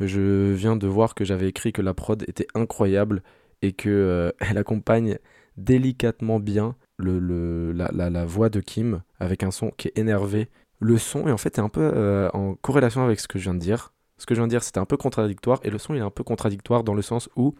je 0.00 0.52
viens 0.52 0.76
de 0.76 0.86
voir 0.86 1.14
que 1.14 1.24
j'avais 1.24 1.48
écrit 1.48 1.72
que 1.72 1.82
la 1.82 1.94
prod 1.94 2.22
était 2.28 2.46
incroyable 2.54 3.22
et 3.62 3.72
que 3.72 3.88
euh, 3.88 4.30
elle 4.40 4.58
accompagne 4.58 5.18
délicatement 5.56 6.40
bien 6.40 6.74
le, 6.96 7.18
le- 7.18 7.72
la, 7.72 7.90
la- 7.92 8.10
la 8.10 8.24
voix 8.24 8.48
de 8.48 8.60
Kim 8.60 9.02
avec 9.18 9.42
un 9.42 9.50
son 9.50 9.70
qui 9.76 9.88
est 9.88 9.98
énervé. 9.98 10.48
Le 10.80 10.96
son 10.98 11.28
est 11.28 11.32
en 11.32 11.36
fait 11.36 11.58
est 11.58 11.60
un 11.60 11.68
peu 11.68 11.82
euh, 11.94 12.30
en 12.32 12.54
corrélation 12.54 13.04
avec 13.04 13.20
ce 13.20 13.28
que 13.28 13.38
je 13.38 13.44
viens 13.44 13.54
de 13.54 13.58
dire. 13.60 13.92
Ce 14.18 14.26
que 14.26 14.34
je 14.34 14.40
viens 14.40 14.46
de 14.46 14.50
dire, 14.50 14.62
c'était 14.62 14.80
un 14.80 14.84
peu 14.86 14.96
contradictoire 14.96 15.60
et 15.62 15.70
le 15.70 15.78
son 15.78 15.94
il 15.94 15.98
est 15.98 16.02
un 16.02 16.10
peu 16.10 16.24
contradictoire 16.24 16.84
dans 16.84 16.94
le 16.94 17.02
sens 17.02 17.28
où 17.36 17.54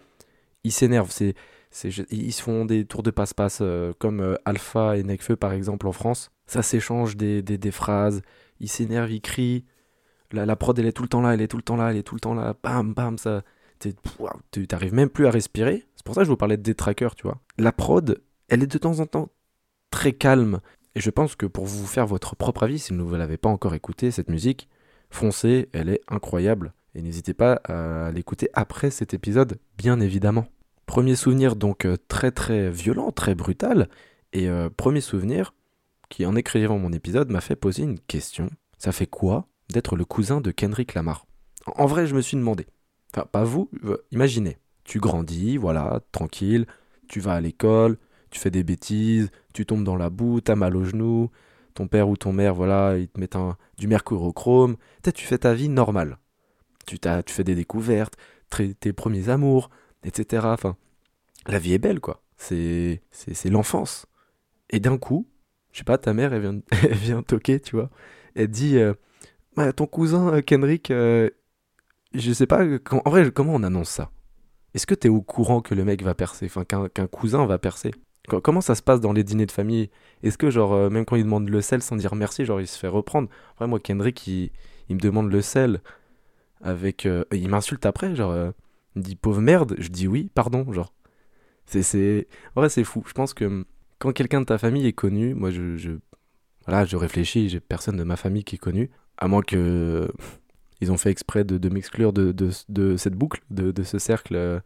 il 0.65 0.73
s'énerve. 0.73 1.11
C'est, 1.11 1.35
ils 2.11 2.33
se 2.33 2.43
font 2.43 2.65
des 2.65 2.85
tours 2.85 3.03
de 3.03 3.11
passe-passe 3.11 3.63
comme 3.99 4.37
Alpha 4.45 4.97
et 4.97 5.03
Nekfeu 5.05 5.37
par 5.37 5.53
exemple 5.53 5.87
en 5.87 5.93
France. 5.93 6.31
Ça 6.51 6.63
s'échange 6.63 7.17
des, 7.17 7.43
des, 7.43 7.71
phrases. 7.71 8.23
Il 8.59 8.69
s'énerve, 8.69 9.13
il 9.13 9.21
crie. 9.21 9.67
La, 10.33 10.57
prod 10.57 10.77
elle 10.77 10.87
est 10.87 10.93
tout 10.93 11.05
le 11.05 11.09
temps 11.09 11.21
là, 11.21 11.33
elle 11.33 11.43
est 11.43 11.47
tout 11.47 11.57
le 11.57 11.63
temps 11.63 11.77
là, 11.77 11.93
elle 11.93 11.97
est 11.97 12.03
tout 12.03 12.17
le 12.17 12.21
temps 12.21 12.35
là. 12.35 12.57
Bam, 12.61 12.93
bam, 12.93 13.19
ça. 13.19 13.43
t'arrives 14.67 14.93
même 14.93 15.11
plus 15.11 15.29
à 15.29 15.31
respirer. 15.31 15.87
C'est 15.95 16.05
pour 16.05 16.17
ça 16.17 16.23
que 16.23 16.25
je 16.25 16.31
vous 16.31 16.37
parlais 16.37 16.57
de 16.57 16.63
détraqueurs, 16.63 17.15
tu 17.15 17.23
vois. 17.23 17.39
La 17.57 17.71
prod, 17.71 18.21
elle 18.49 18.65
est 18.65 18.67
de 18.67 18.79
temps 18.79 18.99
en 18.99 19.07
temps 19.07 19.29
très 19.93 20.13
calme. 20.13 20.59
Et 20.97 21.01
je 21.01 21.11
pense 21.11 21.37
que 21.37 21.47
pour 21.47 21.67
vous 21.67 21.87
faire 21.87 22.09
votre 22.09 22.35
propre 22.35 22.65
avis, 22.65 22.81
si 22.81 22.93
vous 22.93 23.13
ne 23.13 23.17
l'avez 23.17 23.37
pas 23.37 23.49
encore 23.49 23.77
écouté, 23.77 24.11
cette 24.11 24.29
musique, 24.29 24.69
foncez, 25.09 25.69
elle 25.73 25.89
est 25.89 26.01
incroyable. 26.09 26.73
Et 26.97 27.03
n'hésitez 27.03 27.33
pas 27.33 27.61
à 27.69 28.11
l'écouter 28.11 28.49
après 28.55 28.91
cet 28.91 29.15
épisode, 29.15 29.61
bien 29.79 30.01
évidemment. 30.01 30.47
Premier 30.87 31.15
souvenir 31.15 31.55
donc 31.55 31.85
euh, 31.85 31.97
très 32.09 32.33
très 32.33 32.71
violent, 32.71 33.13
très 33.13 33.37
brutal. 33.37 33.89
Et 34.33 34.49
euh, 34.49 34.69
premier 34.69 35.01
souvenir 35.01 35.55
qui, 36.11 36.27
en 36.27 36.37
écrivant 36.37 36.79
mon 36.79 36.93
épisode, 36.93 37.31
m'a 37.31 37.41
fait 37.41 37.57
poser 37.57 37.85
une 37.85 37.99
question. 37.99 38.51
Ça 38.77 38.93
fait 38.93 39.07
quoi 39.07 39.49
d'être 39.73 39.97
le 39.97 40.05
cousin 40.05 40.43
de 40.43 40.51
Kendrick 40.51 40.93
Lamar? 40.93 41.27
En 41.67 41.87
vrai, 41.87 42.07
je 42.07 42.15
me 42.15 42.21
suis 42.21 42.37
demandé. 42.37 42.67
Enfin, 43.15 43.27
pas 43.31 43.45
vous, 43.45 43.71
imaginez. 44.11 44.59
Tu 44.85 44.99
grandis, 44.99 45.57
voilà, 45.57 46.01
tranquille, 46.13 46.67
tu 47.09 47.21
vas 47.21 47.35
à 47.35 47.41
l'école, 47.41 47.97
tu 48.31 48.39
fais 48.41 48.51
des 48.51 48.65
bêtises, 48.65 49.31
tu 49.55 49.65
tombes 49.65 49.85
dans 49.85 49.97
la 49.97 50.11
boue, 50.11 50.41
t'as 50.41 50.55
mal 50.57 50.77
aux 50.77 50.85
genoux, 50.85 51.31
ton 51.75 51.87
père 51.87 52.09
ou 52.09 52.17
ton 52.17 52.33
mère, 52.33 52.55
voilà, 52.55 52.99
ils 52.99 53.09
te 53.09 53.19
mettent 53.21 53.37
un, 53.37 53.57
du 53.79 53.87
mercurochrome. 53.87 54.77
Peut-être 55.03 55.17
tu 55.17 55.27
fais 55.27 55.39
ta 55.39 55.55
vie 55.55 55.69
normale. 55.69 56.19
Tu, 56.87 56.99
t'as- 56.99 57.23
tu 57.23 57.33
fais 57.33 57.45
des 57.45 57.55
découvertes, 57.55 58.17
tes 58.81 58.93
premiers 58.93 59.29
amours, 59.29 59.71
etc. 60.05 60.47
Enfin, 60.47 60.77
la 61.47 61.59
vie 61.59 61.75
est 61.75 61.79
belle, 61.79 62.01
quoi. 62.01 62.23
C'est, 62.37 63.03
c'est, 63.11 63.35
c'est 63.35 63.51
l'enfance. 63.51 64.07
Et 64.71 64.81
d'un 64.81 64.99
coup, 64.99 65.29
je 65.73 65.79
sais 65.79 65.85
pas, 65.85 65.99
ta 65.99 66.13
mère, 66.15 66.33
elle 66.33 66.43
vient, 66.43 66.61
elle 66.83 66.95
vient 66.95 67.23
toquer, 67.23 67.61
tu 67.61 67.77
vois. 67.77 67.91
Elle 68.35 68.49
dit, 68.49 68.79
euh, 68.79 68.95
Ouais, 69.57 69.73
ton 69.73 69.87
cousin 69.87 70.35
euh, 70.35 70.43
Kendrick, 70.43 70.91
euh, 70.91 71.31
je 72.15 72.33
sais 72.33 72.47
pas, 72.47 72.63
euh, 72.65 72.79
en 73.05 73.11
vrai, 73.11 73.31
comment 73.33 73.55
on 73.55 73.63
annonce 73.63 73.91
ça? 73.91 74.11
Est-ce 74.75 74.87
que 74.87 74.95
t'es 74.95 75.09
au 75.11 75.23
courant 75.23 75.63
que 75.63 75.75
le 75.75 75.85
mec 75.85 76.03
va 76.03 76.15
percer, 76.15 76.47
enfin 76.47 76.65
qu'un, 76.65 76.89
cousin 77.09 77.47
va 77.47 77.59
percer? 77.59 77.93
Co- 78.29 78.41
Comment 78.41 78.61
ça 78.63 78.75
se 78.77 78.83
passe 78.83 79.01
dans 79.01 79.13
les 79.13 79.25
dîners 79.25 79.47
de 79.47 79.53
famille? 79.53 79.91
Est-ce 80.23 80.39
que, 80.39 80.51
genre, 80.51 80.91
même 80.91 81.05
quand 81.07 81.17
il 81.17 81.25
demande 81.25 81.49
le 81.49 81.61
sel 81.63 81.83
sans 81.83 81.97
dire 81.97 82.15
merci, 82.17 82.45
genre, 82.45 82.61
il 82.61 82.67
se 82.69 82.79
fait 82.79 82.89
reprendre? 82.89 83.29
Après, 83.53 83.67
moi, 83.69 83.81
Kendrick, 83.81 84.27
il, 84.27 84.53
me 84.91 84.99
demande 85.01 85.31
le 85.33 85.43
sel 85.43 85.81
avec. 86.63 87.09
il 87.33 87.49
m'insulte 87.49 87.87
après, 87.87 88.15
genre, 88.17 88.35
il 88.97 89.01
me 89.01 89.05
dit 89.05 89.17
pauvre 89.17 89.41
merde, 89.41 89.77
je 89.79 89.89
dis 89.89 90.09
oui, 90.09 90.31
pardon, 90.35 90.73
genre. 90.73 90.93
C'est. 91.67 92.27
En 92.57 92.61
vrai, 92.63 92.71
c'est 92.71 92.85
fou. 92.85 93.03
Je 93.07 93.13
pense 93.13 93.35
que 93.35 93.65
quand 94.01 94.13
quelqu'un 94.13 94.41
de 94.41 94.47
ta 94.47 94.59
famille 94.59 94.87
est 94.87 94.93
connu, 94.93 95.35
moi, 95.35 95.51
je. 95.51 95.99
Voilà, 96.67 96.85
je 96.85 96.97
réfléchis, 96.97 97.49
j'ai 97.49 97.61
personne 97.61 97.97
de 97.97 98.03
ma 98.03 98.17
famille 98.17 98.45
qui 98.45 98.57
est 98.57 98.59
connu, 98.59 98.91
à 99.17 99.29
moins 99.29 99.43
que. 99.43 100.11
Ils 100.83 100.91
ont 100.91 100.97
fait 100.97 101.11
exprès 101.11 101.45
de, 101.45 101.69
m'exclure 101.69 102.15
de, 102.15 102.51
cette 102.97 103.13
boucle, 103.13 103.43
de, 103.51 103.83
ce 103.83 103.99
cercle 103.99 104.35
euh, 104.35 104.61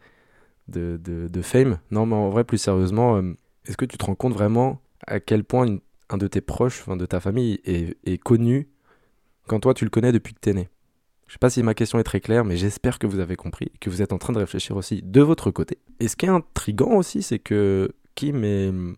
de, 0.69 1.43
fame. 1.43 1.81
Non, 1.91 2.07
mais 2.07 2.15
en 2.15 2.31
vrai, 2.31 2.45
plus 2.45 2.59
sérieusement, 2.59 3.17
euh, 3.17 3.35
est-ce 3.67 3.77
que 3.77 3.85
tu 3.85 3.99
te 3.99 4.05
rends 4.05 4.15
compte 4.15 4.33
vraiment 4.33 4.81
à 5.09 5.19
quel 5.19 5.43
point 5.43 5.79
un 6.09 6.17
de 6.17 6.29
tes 6.29 6.41
proches, 6.41 6.83
enfin 6.83 6.97
de 6.97 7.05
ta 7.05 7.19
famille, 7.19 7.59
est, 7.65 7.97
est 8.05 8.19
connu 8.19 8.69
quand 9.49 9.59
toi 9.59 9.75
tu 9.75 9.83
le 9.83 9.91
connais 9.91 10.13
depuis 10.13 10.35
que 10.35 10.39
t'es 10.39 10.55
né? 10.55 10.69
Je 11.27 11.33
sais 11.33 11.41
pas 11.41 11.51
si 11.51 11.65
ma 11.65 11.75
question 11.75 11.99
est 11.99 12.05
très 12.05 12.21
claire, 12.21 12.45
mais 12.45 12.57
j'espère 12.57 13.01
que 13.01 13.09
vous 13.09 13.19
avez 13.19 13.35
compris 13.35 13.73
que 13.81 13.91
vous 13.91 14.01
êtes 14.01 14.13
en 14.13 14.19
train 14.19 14.33
de 14.33 14.39
réfléchir 14.39 14.77
aussi 14.77 15.03
de 15.03 15.21
votre 15.21 15.51
côté. 15.51 15.79
Et 15.99 16.07
ce 16.07 16.15
qui 16.15 16.27
est 16.27 16.29
intriguant 16.29 16.95
aussi, 16.95 17.25
c'est 17.25 17.41
que 17.41 17.91
Kim 18.15 18.45
hum, 18.45 18.95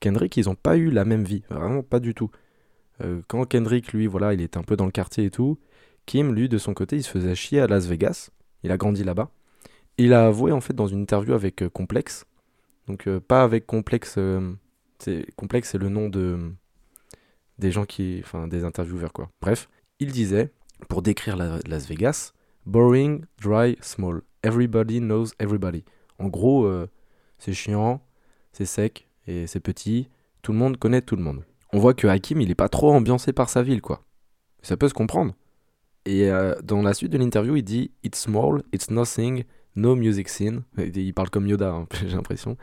Kendrick, 0.00 0.36
ils 0.36 0.48
ont 0.48 0.54
pas 0.54 0.76
eu 0.76 0.90
la 0.90 1.04
même 1.04 1.24
vie, 1.24 1.42
vraiment 1.50 1.82
pas 1.82 2.00
du 2.00 2.14
tout. 2.14 2.30
Euh, 3.02 3.20
quand 3.28 3.44
Kendrick, 3.44 3.92
lui, 3.92 4.06
voilà, 4.06 4.34
il 4.34 4.40
était 4.40 4.58
un 4.58 4.62
peu 4.62 4.76
dans 4.76 4.86
le 4.86 4.90
quartier 4.92 5.24
et 5.26 5.30
tout, 5.30 5.58
Kim, 6.06 6.34
lui, 6.34 6.48
de 6.48 6.58
son 6.58 6.74
côté, 6.74 6.96
il 6.96 7.02
se 7.02 7.10
faisait 7.10 7.34
chier 7.34 7.60
à 7.60 7.66
Las 7.66 7.86
Vegas. 7.86 8.30
Il 8.62 8.72
a 8.72 8.76
grandi 8.76 9.04
là-bas. 9.04 9.30
Il 9.98 10.12
a 10.12 10.26
avoué, 10.26 10.52
en 10.52 10.60
fait, 10.60 10.72
dans 10.72 10.86
une 10.86 11.02
interview 11.02 11.34
avec 11.34 11.62
euh, 11.62 11.68
Complex. 11.68 12.24
Donc, 12.86 13.06
euh, 13.06 13.20
pas 13.20 13.42
avec 13.42 13.66
Complex. 13.66 14.18
c'est, 14.98 15.26
Complex, 15.36 15.70
c'est 15.70 15.78
le 15.78 15.88
nom 15.88 16.08
de. 16.08 16.38
Des 17.58 17.70
gens 17.70 17.84
qui. 17.84 18.20
Enfin, 18.24 18.48
des 18.48 18.64
intervieweurs, 18.64 19.12
quoi. 19.12 19.30
Bref, 19.40 19.68
il 20.00 20.12
disait, 20.12 20.52
pour 20.88 21.02
décrire 21.02 21.36
la- 21.36 21.58
Las 21.66 21.86
Vegas, 21.88 22.32
boring, 22.66 23.24
dry, 23.40 23.76
small. 23.80 24.22
Everybody 24.42 25.00
knows 25.00 25.26
everybody. 25.38 25.84
En 26.18 26.28
gros, 26.28 26.70
c'est 27.38 27.52
chiant, 27.52 28.00
c'est 28.52 28.64
sec 28.64 29.07
et 29.28 29.46
c'est 29.46 29.60
petit. 29.60 30.08
Tout 30.42 30.52
le 30.52 30.58
monde 30.58 30.78
connaît 30.78 31.02
tout 31.02 31.14
le 31.14 31.22
monde. 31.22 31.44
On 31.72 31.78
voit 31.78 31.94
que 31.94 32.06
Hakim, 32.06 32.40
il 32.40 32.50
est 32.50 32.56
pas 32.56 32.68
trop 32.68 32.92
ambiancé 32.92 33.32
par 33.32 33.50
sa 33.50 33.62
ville, 33.62 33.82
quoi. 33.82 34.02
Ça 34.62 34.76
peut 34.76 34.88
se 34.88 34.94
comprendre. 34.94 35.34
Et 36.06 36.30
euh, 36.30 36.54
dans 36.62 36.80
la 36.80 36.94
suite 36.94 37.12
de 37.12 37.18
l'interview, 37.18 37.56
il 37.56 37.62
dit 37.62 37.90
It's 38.02 38.18
small, 38.18 38.62
it's 38.72 38.90
nothing, 38.90 39.44
no 39.76 39.94
music 39.94 40.28
scene. 40.28 40.62
Il 40.78 41.12
parle 41.12 41.28
comme 41.28 41.46
Yoda, 41.46 41.70
hein, 41.70 41.86
j'ai 42.06 42.16
l'impression. 42.16 42.56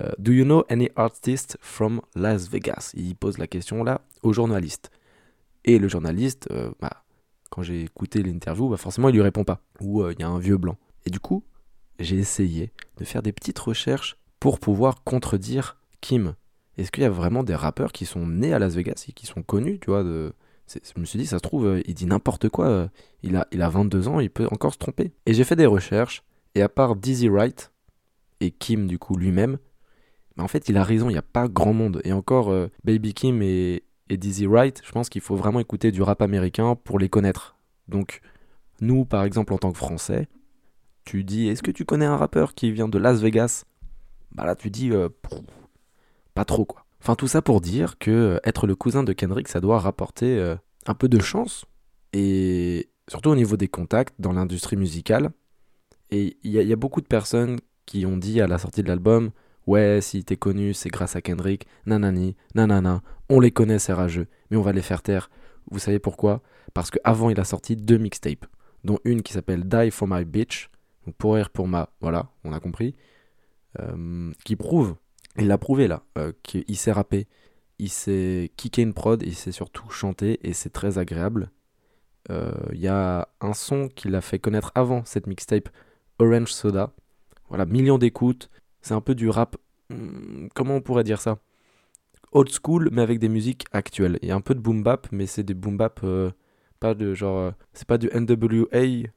Euh, 0.00 0.10
Do 0.18 0.32
you 0.32 0.44
know 0.44 0.64
any 0.70 0.88
artist 0.96 1.58
from 1.60 2.00
Las 2.14 2.48
Vegas? 2.48 2.92
Il 2.94 3.14
pose 3.14 3.36
la 3.36 3.46
question 3.46 3.84
là 3.84 4.00
au 4.22 4.32
journaliste. 4.32 4.90
Et 5.64 5.78
le 5.78 5.88
journaliste, 5.88 6.48
euh, 6.50 6.70
bah, 6.80 7.04
quand 7.50 7.62
j'ai 7.62 7.82
écouté 7.82 8.22
l'interview, 8.22 8.68
bah 8.70 8.76
forcément 8.76 9.08
il 9.10 9.14
lui 9.14 9.22
répond 9.22 9.44
pas. 9.44 9.60
Ou 9.80 10.08
il 10.08 10.18
y 10.18 10.22
a 10.22 10.28
un 10.28 10.38
vieux 10.38 10.56
blanc. 10.56 10.76
Et 11.04 11.10
du 11.10 11.20
coup, 11.20 11.44
j'ai 11.98 12.16
essayé 12.16 12.72
de 12.96 13.04
faire 13.04 13.22
des 13.22 13.32
petites 13.32 13.58
recherches 13.58 14.16
pour 14.40 14.58
pouvoir 14.58 15.02
contredire 15.04 15.76
Kim. 16.00 16.34
Est-ce 16.76 16.90
qu'il 16.90 17.02
y 17.02 17.06
a 17.06 17.10
vraiment 17.10 17.42
des 17.42 17.54
rappeurs 17.54 17.92
qui 17.92 18.04
sont 18.04 18.26
nés 18.26 18.52
à 18.52 18.58
Las 18.58 18.74
Vegas 18.74 19.06
et 19.08 19.12
qui 19.12 19.26
sont 19.26 19.42
connus, 19.42 19.78
tu 19.80 19.90
vois 19.90 20.04
de... 20.04 20.32
Je 20.68 21.00
me 21.00 21.04
suis 21.04 21.18
dit, 21.18 21.26
ça 21.26 21.38
se 21.38 21.42
trouve, 21.42 21.80
il 21.86 21.94
dit 21.94 22.06
n'importe 22.06 22.48
quoi. 22.48 22.90
Il 23.22 23.36
a, 23.36 23.46
il 23.52 23.62
a 23.62 23.68
22 23.68 24.08
ans, 24.08 24.18
il 24.18 24.30
peut 24.30 24.48
encore 24.50 24.74
se 24.74 24.78
tromper. 24.78 25.12
Et 25.24 25.32
j'ai 25.32 25.44
fait 25.44 25.54
des 25.54 25.66
recherches, 25.66 26.24
et 26.56 26.62
à 26.62 26.68
part 26.68 26.96
Dizzy 26.96 27.28
Wright 27.28 27.72
et 28.40 28.50
Kim, 28.50 28.88
du 28.88 28.98
coup, 28.98 29.16
lui-même, 29.16 29.58
mais 30.36 30.42
en 30.42 30.48
fait, 30.48 30.68
il 30.68 30.76
a 30.76 30.84
raison, 30.84 31.08
il 31.08 31.12
n'y 31.12 31.18
a 31.18 31.22
pas 31.22 31.48
grand 31.48 31.72
monde. 31.72 32.00
Et 32.04 32.12
encore, 32.12 32.50
euh, 32.50 32.68
Baby 32.84 33.14
Kim 33.14 33.42
et, 33.42 33.82
Dizzy 34.10 34.46
Wright, 34.46 34.82
je 34.84 34.92
pense 34.92 35.08
qu'il 35.08 35.20
faut 35.20 35.36
vraiment 35.36 35.60
écouter 35.60 35.90
du 35.90 36.02
rap 36.02 36.22
américain 36.22 36.76
pour 36.76 36.98
les 36.98 37.08
connaître. 37.08 37.56
Donc, 37.88 38.20
nous, 38.80 39.04
par 39.04 39.24
exemple, 39.24 39.52
en 39.52 39.58
tant 39.58 39.72
que 39.72 39.78
Français, 39.78 40.28
tu 41.04 41.24
dis 41.24 41.48
Est-ce 41.48 41.62
que 41.62 41.70
tu 41.70 41.84
connais 41.84 42.04
un 42.04 42.16
rappeur 42.16 42.54
qui 42.54 42.70
vient 42.70 42.88
de 42.88 42.98
Las 42.98 43.20
Vegas? 43.20 43.64
Bah 44.32 44.44
là, 44.44 44.54
tu 44.54 44.70
dis 44.70 44.90
euh, 44.90 45.08
Pas 46.36 46.44
trop, 46.44 46.64
quoi. 46.64 46.86
Enfin, 47.00 47.16
tout 47.16 47.26
ça 47.26 47.42
pour 47.42 47.60
dire 47.60 47.98
que 47.98 48.10
euh, 48.10 48.38
être 48.44 48.68
le 48.68 48.76
cousin 48.76 49.02
de 49.02 49.12
Kendrick, 49.12 49.48
ça 49.48 49.60
doit 49.60 49.80
rapporter 49.80 50.56
un 50.86 50.94
peu 50.94 51.08
de 51.08 51.18
chance. 51.18 51.64
Et 52.12 52.88
surtout 53.08 53.30
au 53.30 53.36
niveau 53.36 53.56
des 53.56 53.68
contacts 53.68 54.14
dans 54.20 54.32
l'industrie 54.32 54.76
musicale. 54.76 55.30
Et 56.12 56.36
il 56.44 56.52
y, 56.52 56.64
y, 56.64 56.72
a 56.72 56.76
beaucoup 56.76 57.00
de 57.00 57.06
personnes 57.06 57.58
qui 57.84 58.06
ont 58.06 58.16
dit 58.16 58.40
à 58.40 58.46
la 58.46 58.58
sortie 58.58 58.84
de 58.84 58.88
l'album 58.88 59.32
Ouais, 59.66 60.00
si 60.00 60.22
t'es 60.22 60.36
connu, 60.36 60.74
c'est 60.74 60.90
grâce 60.90 61.16
à 61.16 61.20
Kendrick, 61.20 61.66
nanani, 61.86 62.36
nanana, 62.54 63.02
on 63.28 63.40
les 63.40 63.50
connaît 63.50 63.80
ces 63.80 63.92
rageux, 63.92 64.28
mais 64.50 64.56
on 64.56 64.62
va 64.62 64.72
les 64.72 64.82
faire 64.82 65.02
taire. 65.02 65.28
Vous 65.70 65.80
savez 65.80 65.98
pourquoi? 65.98 66.40
Parce 66.72 66.90
qu'avant 66.90 67.30
il 67.30 67.40
a 67.40 67.44
sorti 67.44 67.74
deux 67.74 67.98
mixtapes, 67.98 68.46
dont 68.84 69.00
une 69.04 69.22
qui 69.22 69.32
s'appelle 69.32 69.64
Die 69.64 69.90
for 69.90 70.06
My 70.06 70.24
Bitch, 70.24 70.70
pour 71.18 71.34
rire 71.34 71.50
pour 71.50 71.66
ma, 71.66 71.88
voilà, 72.00 72.30
on 72.44 72.52
a 72.52 72.60
compris, 72.60 72.94
euh, 73.80 74.30
qui 74.44 74.54
prouve, 74.54 74.94
il 75.38 75.48
l'a 75.48 75.58
prouvé 75.58 75.88
là, 75.88 76.04
euh, 76.18 76.32
qu'il 76.42 76.76
sait 76.76 76.92
rapper, 76.92 77.26
il 77.78 77.90
sait 77.90 78.50
kicker 78.56 78.82
une 78.82 78.94
prod, 78.94 79.22
il 79.22 79.34
sait 79.34 79.52
surtout 79.52 79.88
chanter, 79.90 80.38
et 80.42 80.52
c'est 80.52 80.70
très 80.70 80.98
agréable. 80.98 81.50
Euh, 82.30 82.52
il 82.72 82.80
y 82.80 82.88
a 82.88 83.28
un 83.40 83.52
son 83.52 83.88
qu'il 83.88 84.14
a 84.14 84.20
fait 84.20 84.38
connaître 84.38 84.72
avant 84.74 85.04
cette 85.04 85.26
mixtape, 85.26 85.68
Orange 86.18 86.52
Soda. 86.52 86.92
Voilà, 87.48 87.66
millions 87.66 87.98
d'écoutes, 87.98 88.50
c'est 88.80 88.94
un 88.94 89.00
peu 89.00 89.14
du 89.14 89.28
rap. 89.28 89.56
Hmm, 89.90 90.48
comment 90.54 90.76
on 90.76 90.80
pourrait 90.80 91.04
dire 91.04 91.20
ça? 91.20 91.38
Old 92.32 92.50
school, 92.50 92.88
mais 92.92 93.02
avec 93.02 93.18
des 93.18 93.28
musiques 93.28 93.64
actuelles. 93.72 94.18
Il 94.22 94.28
y 94.28 94.32
a 94.32 94.34
un 94.34 94.40
peu 94.40 94.54
de 94.54 94.60
boom 94.60 94.82
bap, 94.82 95.06
mais 95.12 95.26
c'est 95.26 95.44
des 95.44 95.54
boom 95.54 95.76
bap 95.76 96.00
euh, 96.02 96.30
pas 96.80 96.94
de 96.94 97.14
genre. 97.14 97.52
C'est 97.72 97.86
pas 97.86 97.98
du 97.98 98.10
NWA 98.12 99.08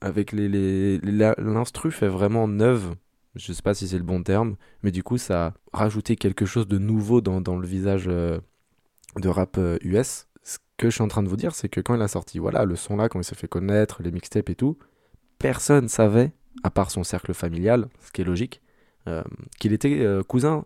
avec 0.00 0.32
les, 0.32 0.98
L'instru 0.98 1.90
fait 1.90 2.08
vraiment 2.08 2.48
neuve. 2.48 2.94
Je 3.34 3.52
sais 3.52 3.62
pas 3.62 3.74
si 3.74 3.88
c'est 3.88 3.98
le 3.98 4.04
bon 4.04 4.22
terme, 4.22 4.56
mais 4.82 4.90
du 4.90 5.02
coup, 5.02 5.18
ça 5.18 5.54
a 5.72 5.78
rajouté 5.78 6.16
quelque 6.16 6.44
chose 6.44 6.68
de 6.68 6.78
nouveau 6.78 7.20
dans, 7.20 7.56
le 7.56 7.66
visage 7.66 8.04
euh, 8.08 8.38
de 9.16 9.28
rap 9.28 9.58
US. 9.82 10.28
Ce 10.42 10.58
que 10.76 10.90
je 10.90 10.94
suis 10.94 11.02
en 11.02 11.08
train 11.08 11.22
de 11.22 11.28
vous 11.28 11.36
dire, 11.36 11.54
c'est 11.54 11.68
que 11.68 11.80
quand 11.80 11.94
il 11.94 12.02
a 12.02 12.08
sorti, 12.08 12.38
voilà, 12.38 12.64
le 12.64 12.76
son 12.76 12.96
là, 12.96 13.08
quand 13.08 13.20
il 13.20 13.24
s'est 13.24 13.34
fait 13.34 13.48
connaître, 13.48 14.02
les 14.02 14.10
mixtapes 14.10 14.50
et 14.50 14.54
tout, 14.54 14.76
personne 15.38 15.88
savait, 15.88 16.32
à 16.62 16.70
part 16.70 16.90
son 16.90 17.04
cercle 17.04 17.34
familial, 17.34 17.88
ce 18.00 18.12
qui 18.12 18.20
est 18.20 18.24
logique, 18.24 18.60
euh, 19.08 19.22
qu'il 19.58 19.72
était 19.72 20.00
euh, 20.00 20.22
cousin 20.22 20.64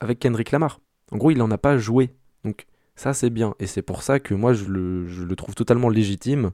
avec 0.00 0.18
Kendrick 0.18 0.50
Lamar. 0.50 0.80
En 1.12 1.18
gros, 1.18 1.30
il 1.30 1.38
n'en 1.38 1.50
a 1.50 1.58
pas 1.58 1.76
joué. 1.76 2.14
Donc 2.44 2.66
ça, 2.96 3.12
c'est 3.12 3.30
bien. 3.30 3.54
Et 3.58 3.66
c'est 3.66 3.82
pour 3.82 4.02
ça 4.02 4.20
que 4.20 4.34
moi, 4.34 4.54
je 4.54 4.64
le, 4.64 5.36
trouve 5.36 5.54
totalement 5.54 5.90
légitime. 5.90 6.52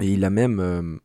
Et 0.00 0.12
il 0.12 0.24
a 0.24 0.30
même 0.30 0.60
euh, 0.60 0.98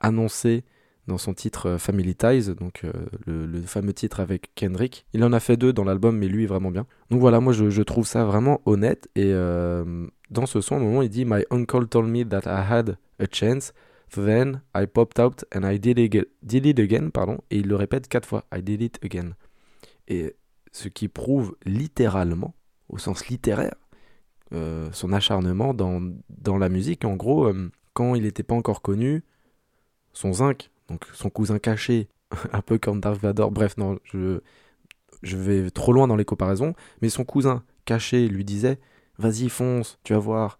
annoncé 0.00 0.64
dans 1.06 1.18
son 1.18 1.34
titre 1.34 1.76
Family 1.78 2.14
Ties, 2.14 2.54
donc 2.54 2.82
le, 3.26 3.62
fameux 3.62 3.92
titre 3.92 4.20
avec 4.20 4.54
Kendrick. 4.54 5.06
Il 5.12 5.22
en 5.22 5.32
a 5.32 5.40
fait 5.40 5.56
deux 5.56 5.72
dans 5.72 5.84
l'album, 5.84 6.16
mais 6.16 6.28
lui, 6.28 6.46
vraiment 6.46 6.70
bien. 6.70 6.86
Donc 7.10 7.20
voilà, 7.20 7.40
moi, 7.40 7.52
je, 7.52 7.82
trouve 7.82 8.06
ça 8.06 8.24
vraiment 8.24 8.62
honnête. 8.64 9.08
Et 9.14 9.32
dans 10.30 10.46
ce 10.46 10.60
son, 10.60 10.76
au 10.76 10.80
moment, 10.80 11.02
il 11.02 11.10
dit 11.10 11.24
My 11.26 11.44
uncle 11.50 11.86
told 11.86 12.08
me 12.08 12.24
that 12.24 12.42
I 12.46 12.72
had 12.72 12.96
a 13.18 13.26
chance. 13.30 13.72
Then 14.14 14.62
I 14.74 14.86
popped 14.86 15.18
out 15.18 15.44
and 15.54 15.64
I 15.64 15.78
did 15.78 15.98
it, 15.98 16.78
again, 16.78 17.10
pardon, 17.10 17.38
et 17.50 17.58
il 17.58 17.68
le 17.68 17.76
répète 17.76 18.08
quatre 18.08 18.28
fois, 18.28 18.44
I 18.54 18.62
did 18.62 18.80
it 18.82 18.98
again. 19.02 19.34
Et 20.06 20.36
ce 20.72 20.88
qui 20.88 21.08
prouve 21.08 21.56
littéralement, 21.64 22.54
au 22.88 22.98
sens 22.98 23.26
littéraire, 23.28 23.74
euh, 24.52 24.88
son 24.92 25.12
acharnement 25.12 25.74
dans, 25.74 26.00
dans, 26.28 26.58
la 26.58 26.68
musique. 26.68 27.04
En 27.04 27.16
gros, 27.16 27.46
euh, 27.46 27.70
quand 27.92 28.14
il 28.14 28.22
n'était 28.22 28.42
pas 28.42 28.54
encore 28.54 28.82
connu, 28.82 29.24
son 30.12 30.34
zinc, 30.34 30.70
donc 30.88 31.04
son 31.12 31.30
cousin 31.30 31.58
caché, 31.58 32.08
un 32.52 32.60
peu 32.62 32.78
comme 32.78 33.00
Darth 33.00 33.20
Vader, 33.20 33.46
bref, 33.50 33.76
non, 33.76 33.98
je, 34.04 34.40
je 35.22 35.36
vais 35.36 35.70
trop 35.70 35.92
loin 35.92 36.06
dans 36.06 36.16
les 36.16 36.24
comparaisons, 36.24 36.74
mais 37.02 37.08
son 37.08 37.24
cousin 37.24 37.62
caché 37.84 38.28
lui 38.28 38.44
disait 38.44 38.78
Vas-y, 39.18 39.48
fonce, 39.48 39.98
tu 40.02 40.12
vas 40.12 40.18
voir, 40.18 40.58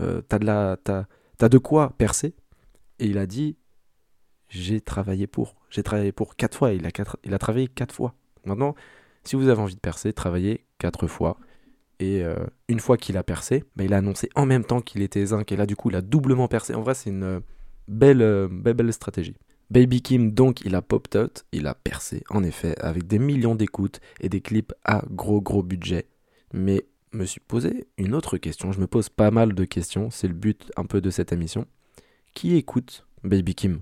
euh, 0.00 0.20
t'as 0.28 0.38
de, 0.38 1.06
t'as 1.38 1.48
de 1.48 1.58
quoi 1.58 1.94
percer. 1.96 2.34
Et 2.98 3.06
il 3.06 3.18
a 3.18 3.26
dit 3.26 3.56
J'ai 4.48 4.80
travaillé 4.80 5.26
pour. 5.26 5.56
J'ai 5.70 5.82
travaillé 5.82 6.12
pour 6.12 6.36
quatre 6.36 6.56
fois. 6.56 6.72
Il 6.72 6.86
a, 6.86 6.90
il 7.24 7.34
a 7.34 7.38
travaillé 7.38 7.68
quatre 7.68 7.94
fois. 7.94 8.14
Maintenant, 8.44 8.74
si 9.24 9.36
vous 9.36 9.48
avez 9.48 9.60
envie 9.60 9.74
de 9.74 9.80
percer, 9.80 10.12
travaillez 10.12 10.64
quatre 10.78 11.06
fois. 11.06 11.38
Et 11.98 12.22
euh, 12.22 12.36
une 12.68 12.80
fois 12.80 12.98
qu'il 12.98 13.16
a 13.16 13.22
percé, 13.22 13.64
bah, 13.74 13.84
il 13.84 13.94
a 13.94 13.98
annoncé 13.98 14.28
en 14.34 14.44
même 14.44 14.64
temps 14.64 14.80
qu'il 14.80 15.02
était 15.02 15.24
zinc. 15.26 15.50
Et 15.50 15.56
là, 15.56 15.66
du 15.66 15.76
coup, 15.76 15.90
il 15.90 15.96
a 15.96 16.02
doublement 16.02 16.48
percé. 16.48 16.74
En 16.74 16.82
vrai, 16.82 16.94
c'est 16.94 17.10
une 17.10 17.40
belle, 17.88 18.22
euh, 18.22 18.48
belle, 18.50 18.74
belle 18.74 18.92
stratégie. 18.92 19.36
Baby 19.70 20.00
Kim, 20.00 20.32
donc, 20.32 20.60
il 20.64 20.74
a 20.74 20.82
popped 20.82 21.20
out, 21.20 21.44
il 21.52 21.66
a 21.66 21.74
percé, 21.74 22.22
en 22.30 22.44
effet, 22.44 22.78
avec 22.80 23.06
des 23.06 23.18
millions 23.18 23.56
d'écoutes 23.56 24.00
et 24.20 24.28
des 24.28 24.40
clips 24.40 24.72
à 24.84 25.02
gros, 25.10 25.40
gros 25.40 25.62
budget. 25.62 26.06
Mais 26.52 26.86
me 27.12 27.24
suis 27.24 27.40
posé 27.40 27.88
une 27.98 28.14
autre 28.14 28.38
question. 28.38 28.72
Je 28.72 28.80
me 28.80 28.86
pose 28.86 29.08
pas 29.08 29.30
mal 29.30 29.54
de 29.54 29.64
questions. 29.64 30.10
C'est 30.10 30.28
le 30.28 30.34
but 30.34 30.70
un 30.76 30.84
peu 30.84 31.00
de 31.00 31.10
cette 31.10 31.32
émission 31.32 31.66
qui 32.34 32.54
écoute 32.56 33.06
Baby 33.24 33.54
Kim? 33.54 33.80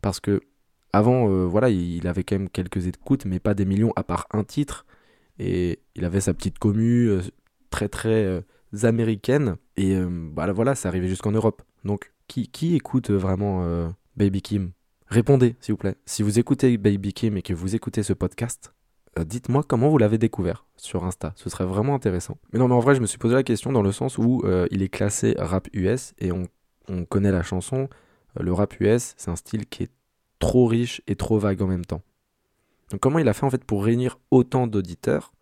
Parce 0.00 0.20
que 0.20 0.42
avant, 0.92 1.28
euh, 1.28 1.44
voilà, 1.46 1.70
il 1.70 2.06
avait 2.06 2.22
quand 2.22 2.38
même 2.38 2.50
quelques 2.50 2.86
écoutes, 2.86 3.24
mais 3.24 3.40
pas 3.40 3.54
des 3.54 3.64
millions 3.64 3.92
à 3.96 4.04
part 4.04 4.26
un 4.30 4.44
titre. 4.44 4.86
Et 5.38 5.80
il 5.96 6.04
avait 6.04 6.20
sa 6.20 6.34
petite 6.34 6.58
commu 6.58 7.08
euh, 7.08 7.22
très 7.70 7.88
très 7.88 8.24
euh, 8.24 8.42
américaine. 8.82 9.56
Et 9.76 9.96
voilà, 10.34 10.52
voilà, 10.52 10.74
ça 10.76 10.88
arrivait 10.88 11.08
jusqu'en 11.08 11.32
Europe. 11.32 11.62
Donc, 11.84 12.12
qui 12.28 12.76
écoute 12.76 13.10
vraiment 13.10 13.88
Baby 14.16 14.40
Kim? 14.40 14.70
Répondez, 15.14 15.54
s'il 15.60 15.74
vous 15.74 15.78
plaît. 15.78 15.94
Si 16.06 16.24
vous 16.24 16.40
écoutez 16.40 16.76
Baby 16.76 17.12
Kim 17.12 17.36
et 17.36 17.42
que 17.42 17.54
vous 17.54 17.76
écoutez 17.76 18.02
ce 18.02 18.12
podcast, 18.12 18.74
dites-moi 19.16 19.62
comment 19.62 19.88
vous 19.88 19.98
l'avez 19.98 20.18
découvert 20.18 20.66
sur 20.76 21.04
Insta. 21.04 21.32
Ce 21.36 21.48
serait 21.48 21.66
vraiment 21.66 21.94
intéressant. 21.94 22.36
Mais 22.52 22.58
non, 22.58 22.66
mais 22.66 22.74
en 22.74 22.80
vrai, 22.80 22.96
je 22.96 23.00
me 23.00 23.06
suis 23.06 23.18
posé 23.18 23.34
la 23.34 23.44
question 23.44 23.70
dans 23.70 23.82
le 23.82 23.92
sens 23.92 24.18
où 24.18 24.42
il 24.72 24.82
est 24.82 24.88
classé 24.88 25.36
rap 25.38 25.68
US 25.72 26.14
et 26.18 26.32
on 26.32 26.48
on 26.88 27.04
connaît 27.04 27.32
la 27.32 27.42
chanson, 27.42 27.88
euh, 28.38 28.42
le 28.42 28.52
rap 28.52 28.78
US, 28.80 29.14
c'est 29.16 29.30
un 29.30 29.36
style 29.36 29.66
qui 29.66 29.84
est 29.84 29.90
trop 30.38 30.66
riche 30.66 31.02
et 31.06 31.16
trop 31.16 31.38
vague 31.38 31.62
en 31.62 31.66
même 31.66 31.84
temps. 31.84 32.02
Donc 32.90 33.00
comment 33.00 33.18
il 33.18 33.28
a 33.28 33.32
fait 33.32 33.46
en 33.46 33.50
fait 33.50 33.64
pour 33.64 33.84
réunir 33.84 34.18
autant 34.30 34.66
d'auditeurs? 34.66 35.32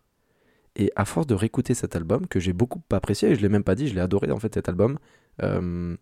Et 0.74 0.90
à 0.96 1.04
force 1.04 1.26
de 1.26 1.34
réécouter 1.34 1.74
cet 1.74 1.96
album, 1.96 2.26
que 2.26 2.40
j'ai 2.40 2.54
beaucoup 2.54 2.80
apprécié, 2.90 3.30
et 3.30 3.34
je 3.34 3.42
l'ai 3.42 3.50
même 3.50 3.64
pas 3.64 3.74
dit, 3.74 3.88
je 3.88 3.94
l'ai 3.94 4.00
adoré 4.00 4.30
en 4.30 4.38
fait 4.38 4.54
cet 4.54 4.70
album, 4.70 4.98
euh, 5.42 5.94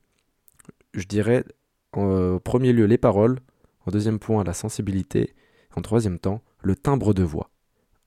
je 0.94 1.04
dirais 1.06 1.44
en 1.92 2.38
premier 2.38 2.72
lieu 2.72 2.84
les 2.84 2.98
paroles, 2.98 3.40
en 3.86 3.90
deuxième 3.90 4.18
point 4.18 4.44
la 4.44 4.52
sensibilité, 4.52 5.34
en 5.76 5.82
troisième 5.82 6.18
temps 6.18 6.42
le 6.62 6.76
timbre 6.76 7.14
de 7.14 7.22
voix. 7.22 7.50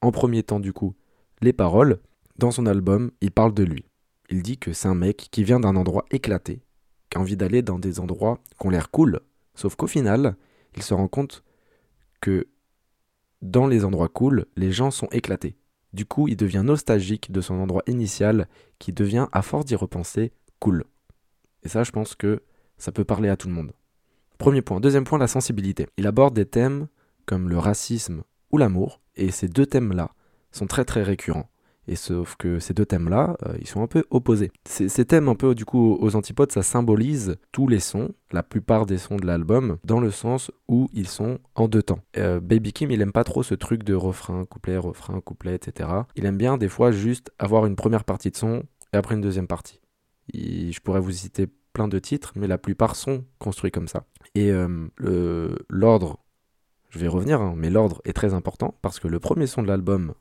En 0.02 0.12
premier 0.12 0.44
temps 0.44 0.60
du 0.60 0.74
coup, 0.74 0.96
les 1.42 1.54
paroles, 1.54 2.00
dans 2.38 2.52
son 2.52 2.66
album, 2.66 3.12
il 3.22 3.32
parle 3.32 3.54
de 3.54 3.64
lui. 3.64 3.86
Il 4.30 4.42
dit 4.42 4.58
que 4.58 4.74
c'est 4.74 4.88
un 4.88 4.96
mec 4.96 5.28
qui 5.32 5.44
vient 5.44 5.60
d'un 5.60 5.76
endroit 5.76 6.06
éclaté, 6.12 6.62
envie 7.16 7.38
d'aller 7.38 7.62
dans 7.62 7.80
des 7.80 8.00
endroits 8.00 8.40
qui 8.60 8.68
ont 8.68 8.70
l'air 8.70 8.92
cool. 8.92 9.20
Sauf 9.56 9.76
qu'au 9.76 9.88
final, 9.88 10.36
il 10.76 10.84
se 10.84 10.94
rend 10.94 11.08
compte 11.08 11.44
que 12.22 12.48
dans 13.42 13.68
les 13.68 13.86
endroits 13.86 14.10
cool, 14.10 14.46
les 14.56 14.72
gens 14.72 14.92
sont 14.92 15.08
éclatés. 15.12 15.58
Du 15.92 16.06
coup, 16.06 16.28
il 16.28 16.38
devient 16.38 16.64
nostalgique 16.66 17.32
de 17.32 17.42
son 17.42 17.56
endroit 17.56 17.84
initial, 17.88 18.48
qui 18.80 18.94
devient, 18.94 19.28
à 19.32 19.42
force 19.42 19.66
d'y 19.66 19.76
repenser, 19.76 20.32
cool. 20.60 20.86
Et 21.64 21.70
ça, 21.70 21.84
je 21.84 21.92
pense 21.92 22.16
que 22.16 22.42
ça 22.78 22.92
peut 22.92 23.04
parler 23.04 23.30
à 23.30 23.38
tout 23.38 23.48
le 23.48 23.54
monde. 23.54 23.74
Premier 24.38 24.62
point. 24.62 24.80
Deuxième 24.80 25.04
point, 25.04 25.20
la 25.20 25.28
sensibilité. 25.28 25.88
Il 25.98 26.08
aborde 26.08 26.34
des 26.34 26.46
thèmes 26.46 26.88
comme 27.26 27.50
le 27.50 27.58
racisme 27.58 28.24
ou 28.52 28.58
l'amour, 28.58 29.00
et 29.16 29.32
ces 29.32 29.48
deux 29.48 29.66
thèmes-là 29.66 30.12
sont 30.52 30.68
très 30.68 30.86
très 30.86 31.04
récurrents. 31.04 31.50
Et 31.88 31.96
sauf 31.98 32.36
que 32.38 32.60
ces 32.60 32.74
deux 32.74 32.86
thèmes-là, 32.86 33.36
euh, 33.46 33.58
ils 33.60 33.68
sont 33.68 33.82
un 33.84 33.88
peu 33.88 34.06
opposés. 34.10 34.52
Ces, 34.66 35.06
thèmes 35.06 35.28
un 35.28 35.36
peu 35.36 35.54
du 35.54 35.66
coup 35.66 35.98
aux 36.00 36.16
antipodes, 36.16 36.52
ça 36.52 36.64
symbolise 36.64 37.36
tous 37.52 37.68
les 37.68 37.80
sons, 37.80 38.14
la 38.32 38.42
plupart 38.42 38.86
des 38.86 38.98
sons 38.98 39.18
de 39.18 39.26
l'album, 39.26 39.78
dans 39.84 40.00
le 40.00 40.10
sens 40.10 40.50
où 40.70 40.88
ils 40.94 41.10
sont 41.10 41.40
en 41.56 41.68
deux 41.68 41.84
temps. 41.84 42.00
Euh, 42.18 42.40
Baby 42.40 42.72
Kim, 42.72 42.90
il 42.92 43.02
aime 43.02 43.12
pas 43.12 43.26
trop 43.26 43.44
ce 43.44 43.54
truc 43.54 43.84
de 43.84 43.94
refrain, 43.96 44.46
couplet, 44.46 44.78
refrain, 44.78 45.20
couplet, 45.20 45.56
etc. 45.56 45.90
Il 46.16 46.26
aime 46.26 46.38
bien 46.38 46.58
des 46.58 46.70
fois 46.70 46.92
juste 46.92 47.32
avoir 47.38 47.66
une 47.66 47.76
première 47.76 48.06
partie 48.06 48.32
de 48.32 48.38
son 48.38 48.64
et 48.94 48.98
après 48.98 49.16
une 49.16 49.22
deuxième 49.22 49.48
partie. 49.48 49.82
Il- 50.34 50.72
je 50.72 50.80
pourrais 50.80 51.02
vous 51.02 51.12
citer 51.12 51.48
plein 51.74 51.88
de 51.88 52.00
titres, 52.00 52.34
mais 52.36 52.48
la 52.48 52.58
plupart 52.58 52.96
sont 52.96 53.26
construits 53.40 53.72
comme 53.72 53.88
ça. 53.88 54.06
Et 54.36 54.52
euh, 54.52 54.88
l'ordre, 55.70 56.20
je 56.90 57.00
vais 57.00 57.08
revenir, 57.08 57.42
hein, 57.42 57.56
mais 57.58 57.70
l'ordre 57.70 58.02
est 58.06 58.14
très 58.14 58.34
important 58.34 58.76
parce 58.82 59.00
que 59.00 59.08
le 59.08 59.20
premier 59.20 59.48
son 59.48 59.64
de 59.64 59.68
l'album, 59.68 60.14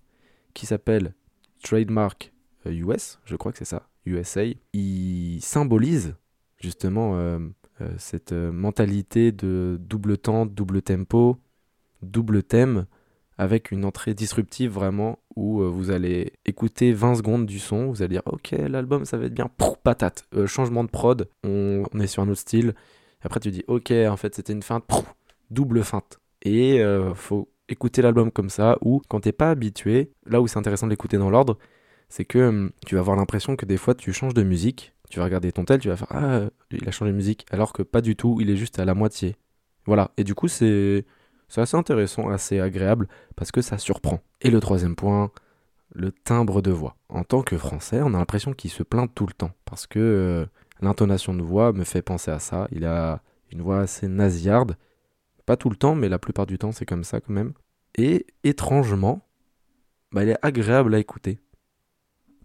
qui 0.55 0.67
s'appelle 0.67 1.15
Trademark 1.63 2.33
euh, 2.67 2.73
US, 2.73 3.19
je 3.25 3.37
crois 3.37 3.53
que 3.53 3.59
c'est 3.59 3.65
ça, 3.65 3.89
USA, 4.07 4.43
il 4.73 5.41
symbolise 5.43 6.17
justement 6.59 7.17
euh, 7.17 7.39
euh, 7.81 7.89
cette 7.99 8.33
euh, 8.33 8.53
mentalité 8.53 9.33
de 9.33 9.79
double 9.81 10.19
temps, 10.19 10.47
double 10.47 10.83
tempo, 10.83 11.39
double 12.03 12.43
thème, 12.43 12.87
avec 13.43 13.73
une 13.73 13.85
entrée 13.85 14.15
disruptive 14.15 14.71
vraiment 14.71 15.19
où 15.35 15.63
euh, 15.63 15.69
vous 15.69 15.91
allez 15.91 16.33
écouter 16.47 16.93
20 16.93 17.17
secondes 17.17 17.45
du 17.45 17.59
son, 17.59 17.87
vous 17.87 18.01
allez 18.03 18.15
dire 18.15 18.23
ok 18.27 18.53
l'album 18.53 19.05
ça 19.05 19.19
va 19.19 19.27
être 19.27 19.35
bien, 19.35 19.51
patate, 19.83 20.25
Euh, 20.35 20.47
changement 20.47 20.85
de 20.85 20.89
prod, 20.89 21.29
on, 21.43 21.85
est 22.01 22.07
sur 22.07 22.23
un 22.23 22.29
autre 22.29 22.41
style, 22.41 22.75
après 23.21 23.41
tu 23.41 23.51
dis 23.51 23.65
ok 23.67 23.91
en 23.91 24.17
fait 24.17 24.35
c'était 24.37 24.53
une 24.53 24.63
feinte, 24.63 24.85
double 25.51 25.83
feinte. 25.83 26.21
Et 26.43 26.81
euh, 26.81 27.15
faut 27.15 27.49
écouter 27.69 28.01
l'album 28.01 28.31
comme 28.31 28.49
ça, 28.49 28.79
ou 28.81 29.03
quand 29.09 29.21
t'es 29.21 29.33
pas 29.33 29.51
habitué, 29.51 30.13
là 30.27 30.41
où 30.41 30.47
c'est 30.47 30.59
intéressant 30.59 30.87
de 30.87 30.93
l'écouter 30.93 31.19
dans 31.19 31.31
l'ordre, 31.31 31.59
c'est 32.09 32.25
que 32.25 32.39
hum, 32.39 32.71
tu 32.87 32.95
vas 32.95 33.01
avoir 33.01 33.17
l'impression 33.17 33.57
que 33.57 33.67
des 33.67 33.77
fois 33.77 33.95
tu 33.95 34.13
changes 34.13 34.35
de 34.35 34.45
musique, 34.45 34.95
tu 35.11 35.19
vas 35.19 35.25
regarder 35.25 35.51
ton 35.51 35.65
tel, 35.65 35.81
tu 35.81 35.89
vas 35.89 35.97
faire 35.97 36.13
ah 36.13 36.43
il 36.71 36.89
a 36.89 36.93
changé 36.93 37.11
de 37.11 37.17
musique, 37.17 37.45
alors 37.51 37.73
que 37.73 37.83
pas 37.83 38.03
du 38.03 38.15
tout, 38.15 38.39
il 38.41 38.51
est 38.51 38.57
juste 38.57 38.79
à 38.79 38.85
la 38.85 38.95
moitié. 38.95 39.37
Voilà, 39.87 40.13
et 40.17 40.23
du 40.23 40.35
coup 40.37 40.47
c'est 40.47 41.05
c'est 41.53 41.61
assez 41.61 41.77
intéressant, 41.77 42.31
assez 42.31 42.61
agréable, 42.61 43.09
parce 43.37 43.53
que 43.53 43.61
ça 43.61 43.77
surprend. 43.77 44.21
Et 44.41 44.49
le 44.49 44.59
troisième 44.59 44.97
point, 44.97 45.31
le 45.95 46.11
timbre 46.11 46.63
de 46.63 46.71
voix. 46.71 46.97
En 47.11 47.25
tant 47.25 47.43
que 47.43 47.59
français, 47.59 48.01
on 48.01 48.15
a 48.15 48.19
l'impression 48.19 48.55
qu'il 48.55 48.71
se 48.71 48.83
plaint 48.83 49.15
tout 49.15 49.27
le 49.27 49.35
temps, 49.35 49.51
parce 49.67 49.87
que 49.87 49.99
euh, 49.99 50.47
l'intonation 50.81 51.35
de 51.35 51.43
voix 51.43 51.75
me 51.75 51.85
fait 51.85 52.01
penser 52.01 52.31
à 52.31 52.39
ça. 52.39 52.69
Il 52.73 52.87
a 52.87 53.21
une 53.51 53.61
voix 53.61 53.81
assez 53.81 54.09
nasillarde, 54.09 54.79
pas 55.45 55.59
tout 55.59 55.69
le 55.69 55.77
temps, 55.77 55.95
mais 55.95 56.09
la 56.09 56.19
plupart 56.19 56.47
du 56.47 56.57
temps 56.57 56.73
c'est 56.73 56.87
comme 56.87 57.05
ça 57.05 57.21
quand 57.21 57.35
même. 57.35 57.53
Et 57.99 58.25
étrangement, 58.45 59.21
bah, 60.11 60.23
il 60.23 60.31
est 60.31 60.39
agréable 60.41 60.95
à 60.95 61.01
écouter. 61.01 61.39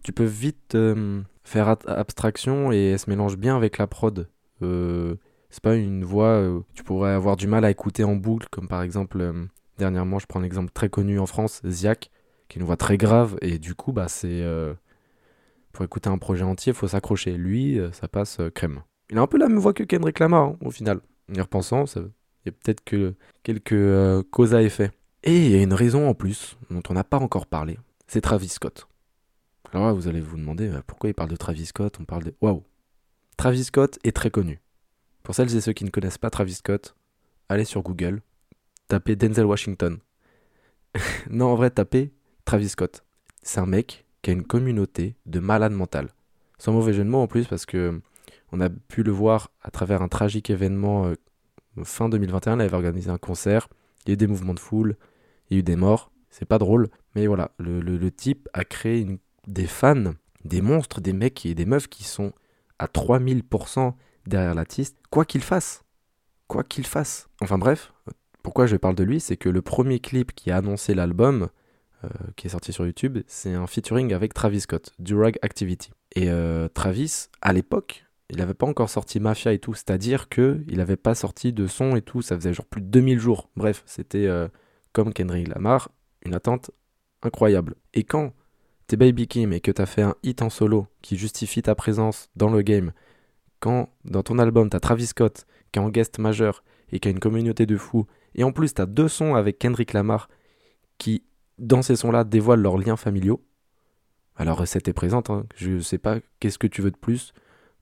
Tu 0.02 0.12
peux 0.12 0.24
vite 0.24 0.74
euh, 0.74 1.22
faire 1.44 1.68
abstraction 1.86 2.72
et 2.72 2.90
elle 2.90 2.98
se 2.98 3.08
mélange 3.08 3.38
bien 3.38 3.56
avec 3.56 3.78
la 3.78 3.86
prod. 3.86 4.28
Euh, 4.60 5.14
c'est 5.50 5.62
pas 5.62 5.76
une 5.76 6.04
voix 6.04 6.28
euh, 6.28 6.60
que 6.60 6.74
tu 6.74 6.82
pourrais 6.84 7.12
avoir 7.12 7.36
du 7.36 7.46
mal 7.46 7.64
à 7.64 7.70
écouter 7.70 8.04
en 8.04 8.16
boucle, 8.16 8.48
comme 8.50 8.68
par 8.68 8.82
exemple, 8.82 9.20
euh, 9.20 9.46
dernièrement, 9.78 10.18
je 10.18 10.26
prends 10.26 10.40
l'exemple 10.40 10.72
très 10.72 10.88
connu 10.88 11.18
en 11.18 11.26
France, 11.26 11.60
Ziak, 11.66 12.10
qui 12.48 12.58
est 12.58 12.60
une 12.60 12.66
voix 12.66 12.76
très 12.76 12.96
grave, 12.98 13.36
et 13.42 13.58
du 13.58 13.74
coup, 13.74 13.92
bah, 13.92 14.08
c'est. 14.08 14.42
euh, 14.42 14.74
pour 15.72 15.84
écouter 15.84 16.08
un 16.10 16.18
projet 16.18 16.44
entier, 16.44 16.72
faut 16.72 16.88
s'accrocher. 16.88 17.36
Lui, 17.36 17.78
euh, 17.78 17.92
ça 17.92 18.08
passe 18.08 18.40
euh, 18.40 18.50
crème. 18.50 18.82
Il 19.10 19.18
a 19.18 19.20
un 19.22 19.26
peu 19.26 19.38
la 19.38 19.48
même 19.48 19.58
voix 19.58 19.72
que 19.72 19.84
Kendrick 19.84 20.18
Lamar, 20.18 20.42
hein, 20.42 20.56
au 20.60 20.70
final. 20.70 21.00
En 21.30 21.34
y 21.34 21.40
repensant, 21.40 21.84
il 21.94 22.02
y 22.46 22.48
a 22.48 22.52
peut-être 22.52 22.82
que 22.82 23.14
quelques 23.42 23.72
euh, 23.72 24.22
causes 24.30 24.54
à 24.54 24.62
effet. 24.62 24.90
Et 25.22 25.36
il 25.46 25.52
y 25.52 25.54
a 25.58 25.62
une 25.62 25.74
raison 25.74 26.08
en 26.08 26.14
plus, 26.14 26.56
dont 26.70 26.82
on 26.88 26.94
n'a 26.94 27.04
pas 27.04 27.18
encore 27.18 27.46
parlé, 27.46 27.78
c'est 28.06 28.20
Travis 28.22 28.48
Scott. 28.48 28.88
Alors 29.72 29.86
là, 29.86 29.92
vous 29.92 30.08
allez 30.08 30.20
vous 30.20 30.36
demander 30.36 30.68
euh, 30.68 30.80
pourquoi 30.86 31.10
il 31.10 31.14
parle 31.14 31.30
de 31.30 31.36
Travis 31.36 31.66
Scott, 31.66 31.98
on 32.00 32.04
parle 32.04 32.24
de... 32.24 32.34
Waouh 32.40 32.64
Travis 33.36 33.64
Scott 33.64 33.98
est 34.02 34.16
très 34.16 34.30
connu. 34.30 34.60
Pour 35.28 35.34
celles 35.34 35.54
et 35.54 35.60
ceux 35.60 35.74
qui 35.74 35.84
ne 35.84 35.90
connaissent 35.90 36.16
pas 36.16 36.30
Travis 36.30 36.54
Scott, 36.54 36.96
allez 37.50 37.66
sur 37.66 37.82
Google, 37.82 38.22
tapez 38.86 39.14
Denzel 39.14 39.44
Washington. 39.44 39.98
non, 41.30 41.48
en 41.48 41.54
vrai, 41.54 41.68
tapez 41.68 42.14
Travis 42.46 42.70
Scott. 42.70 43.04
C'est 43.42 43.60
un 43.60 43.66
mec 43.66 44.06
qui 44.22 44.30
a 44.30 44.32
une 44.32 44.46
communauté 44.46 45.16
de 45.26 45.38
malades 45.38 45.74
mentales. 45.74 46.08
Sans 46.56 46.72
mauvais 46.72 46.94
jeu 46.94 47.04
de 47.04 47.10
mots 47.10 47.18
en 47.20 47.26
plus, 47.26 47.46
parce 47.46 47.66
que 47.66 48.00
on 48.52 48.60
a 48.62 48.70
pu 48.70 49.02
le 49.02 49.12
voir 49.12 49.50
à 49.60 49.70
travers 49.70 50.00
un 50.00 50.08
tragique 50.08 50.48
événement 50.48 51.08
euh, 51.08 51.14
fin 51.84 52.08
2021. 52.08 52.56
Il 52.56 52.62
avait 52.62 52.74
organisé 52.74 53.10
un 53.10 53.18
concert, 53.18 53.68
il 54.06 54.08
y 54.08 54.12
a 54.12 54.14
eu 54.14 54.16
des 54.16 54.28
mouvements 54.28 54.54
de 54.54 54.60
foule, 54.60 54.96
il 55.50 55.54
y 55.54 55.56
a 55.56 55.60
eu 55.60 55.62
des 55.62 55.76
morts. 55.76 56.10
C'est 56.30 56.48
pas 56.48 56.56
drôle, 56.56 56.88
mais 57.14 57.26
voilà, 57.26 57.50
le, 57.58 58.10
type 58.10 58.48
a 58.54 58.64
créé 58.64 59.06
des 59.46 59.66
fans, 59.66 60.14
des 60.46 60.62
monstres, 60.62 61.02
des 61.02 61.12
mecs 61.12 61.44
et 61.44 61.54
des 61.54 61.66
meufs 61.66 61.88
qui 61.88 62.04
sont 62.04 62.32
à 62.78 62.86
3000% 62.86 63.92
derrière 64.28 64.54
l'artiste, 64.54 64.96
quoi 65.10 65.24
qu'il 65.24 65.42
fasse. 65.42 65.84
Quoi 66.46 66.64
qu'il 66.64 66.86
fasse. 66.86 67.28
Enfin 67.40 67.58
bref, 67.58 67.92
pourquoi 68.42 68.66
je 68.66 68.76
parle 68.76 68.94
de 68.94 69.04
lui, 69.04 69.20
c'est 69.20 69.36
que 69.36 69.48
le 69.48 69.62
premier 69.62 70.00
clip 70.00 70.32
qui 70.34 70.50
a 70.50 70.56
annoncé 70.56 70.94
l'album, 70.94 71.48
euh, 72.04 72.08
qui 72.36 72.46
est 72.46 72.50
sorti 72.50 72.72
sur 72.72 72.86
YouTube, 72.86 73.18
c'est 73.26 73.54
un 73.54 73.66
featuring 73.66 74.12
avec 74.12 74.32
Travis 74.32 74.60
Scott, 74.60 74.92
Durag 74.98 75.38
Activity. 75.42 75.90
Et 76.14 76.30
euh, 76.30 76.68
Travis, 76.68 77.26
à 77.42 77.52
l'époque, 77.52 78.06
il 78.30 78.38
n'avait 78.38 78.54
pas 78.54 78.66
encore 78.66 78.90
sorti 78.90 79.20
Mafia 79.20 79.52
et 79.52 79.58
tout, 79.58 79.74
c'est-à-dire 79.74 80.28
que 80.28 80.62
il 80.68 80.78
n'avait 80.78 80.96
pas 80.96 81.14
sorti 81.14 81.52
de 81.52 81.66
son 81.66 81.96
et 81.96 82.02
tout, 82.02 82.22
ça 82.22 82.36
faisait 82.36 82.54
genre 82.54 82.66
plus 82.66 82.80
de 82.80 82.86
2000 82.86 83.18
jours. 83.18 83.50
Bref, 83.56 83.82
c'était 83.86 84.26
euh, 84.26 84.48
comme 84.92 85.12
Kendrick 85.12 85.48
Lamar, 85.48 85.90
une 86.24 86.34
attente 86.34 86.70
incroyable. 87.22 87.74
Et 87.94 88.04
quand 88.04 88.32
t'es 88.86 88.96
Baby 88.96 89.28
Kim 89.28 89.52
et 89.52 89.60
que 89.60 89.70
t'as 89.70 89.86
fait 89.86 90.02
un 90.02 90.14
hit 90.22 90.42
en 90.42 90.50
solo 90.50 90.86
qui 91.02 91.16
justifie 91.16 91.62
ta 91.62 91.74
présence 91.74 92.30
dans 92.36 92.50
le 92.50 92.62
game, 92.62 92.92
quand 93.60 93.90
dans 94.04 94.22
ton 94.22 94.38
album 94.38 94.70
t'as 94.70 94.80
Travis 94.80 95.06
Scott 95.06 95.46
qui 95.72 95.78
est 95.78 95.82
en 95.82 95.90
guest 95.90 96.18
majeur 96.18 96.62
et 96.90 97.00
qui 97.00 97.08
a 97.08 97.10
une 97.10 97.20
communauté 97.20 97.66
de 97.66 97.76
fous, 97.76 98.06
et 98.34 98.44
en 98.44 98.52
plus 98.52 98.74
t'as 98.74 98.86
deux 98.86 99.08
sons 99.08 99.34
avec 99.34 99.58
Kendrick 99.58 99.92
Lamar 99.92 100.28
qui, 100.96 101.22
dans 101.58 101.82
ces 101.82 101.96
sons-là, 101.96 102.24
dévoilent 102.24 102.62
leurs 102.62 102.78
liens 102.78 102.96
familiaux, 102.96 103.44
alors 104.36 104.58
recette 104.58 104.88
est 104.88 104.92
présente, 104.92 105.30
hein. 105.30 105.46
je 105.56 105.80
sais 105.80 105.98
pas 105.98 106.18
qu'est-ce 106.40 106.58
que 106.58 106.66
tu 106.66 106.80
veux 106.80 106.90
de 106.90 106.96
plus 106.96 107.32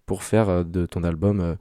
pour 0.07 0.23
faire 0.23 0.49
euh, 0.49 0.65
de 0.65 0.87
ton 0.87 1.05
album 1.05 1.41
euh, 1.41 1.55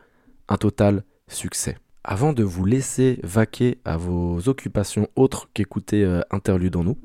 un 0.48 0.58
total 0.58 1.04
succès? 1.28 1.78
Avant 2.08 2.34
de 2.34 2.44
vous 2.44 2.66
laisser 2.66 3.20
vaquer 3.24 3.80
à 3.84 3.98
vos 3.98 4.48
occupations 4.48 5.10
autres 5.16 5.50
qu'écouter 5.54 6.04
euh, 6.04 6.22
Interlude 6.30 6.76
en 6.76 6.84
nous, 6.84 6.98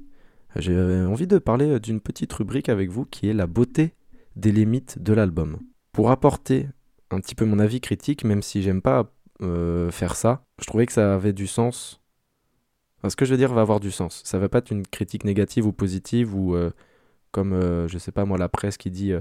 j'ai 0.56 0.74
euh, 0.74 1.08
envie 1.08 1.26
de 1.26 1.38
parler 1.38 1.80
d'une 1.80 2.00
petite 2.00 2.32
rubrique 2.34 2.68
avec 2.68 2.90
vous 2.90 3.06
qui 3.06 3.28
est 3.28 3.32
la 3.32 3.46
beauté 3.46 3.94
des 4.36 4.52
limites 4.52 5.02
de 5.02 5.12
l'album. 5.14 5.58
Pour 5.92 6.10
apporter 6.10 6.68
un 7.10 7.20
petit 7.20 7.34
peu 7.34 7.44
mon 7.44 7.58
avis 7.58 7.80
critique, 7.80 8.24
même 8.24 8.42
si 8.42 8.62
j'aime 8.62 8.82
pas 8.82 9.10
euh, 9.42 9.90
faire 9.90 10.16
ça, 10.16 10.44
je 10.60 10.66
trouvais 10.66 10.86
que 10.86 10.92
ça 10.92 11.14
avait 11.14 11.32
du 11.32 11.46
sens. 11.46 12.00
Ce 13.08 13.16
que 13.16 13.24
je 13.24 13.30
veux 13.30 13.38
dire 13.38 13.52
va 13.52 13.62
avoir 13.62 13.80
du 13.80 13.90
sens. 13.90 14.20
Ça 14.24 14.38
va 14.38 14.48
pas 14.48 14.58
être 14.58 14.70
une 14.70 14.86
critique 14.86 15.24
négative 15.24 15.66
ou 15.66 15.72
positive 15.72 16.34
ou 16.34 16.54
euh, 16.54 16.70
comme, 17.30 17.52
euh, 17.52 17.88
je 17.88 17.98
sais 17.98 18.12
pas 18.12 18.24
moi, 18.24 18.36
la 18.38 18.48
presse 18.48 18.76
qui 18.76 18.90
dit 18.90 19.12
euh, 19.12 19.20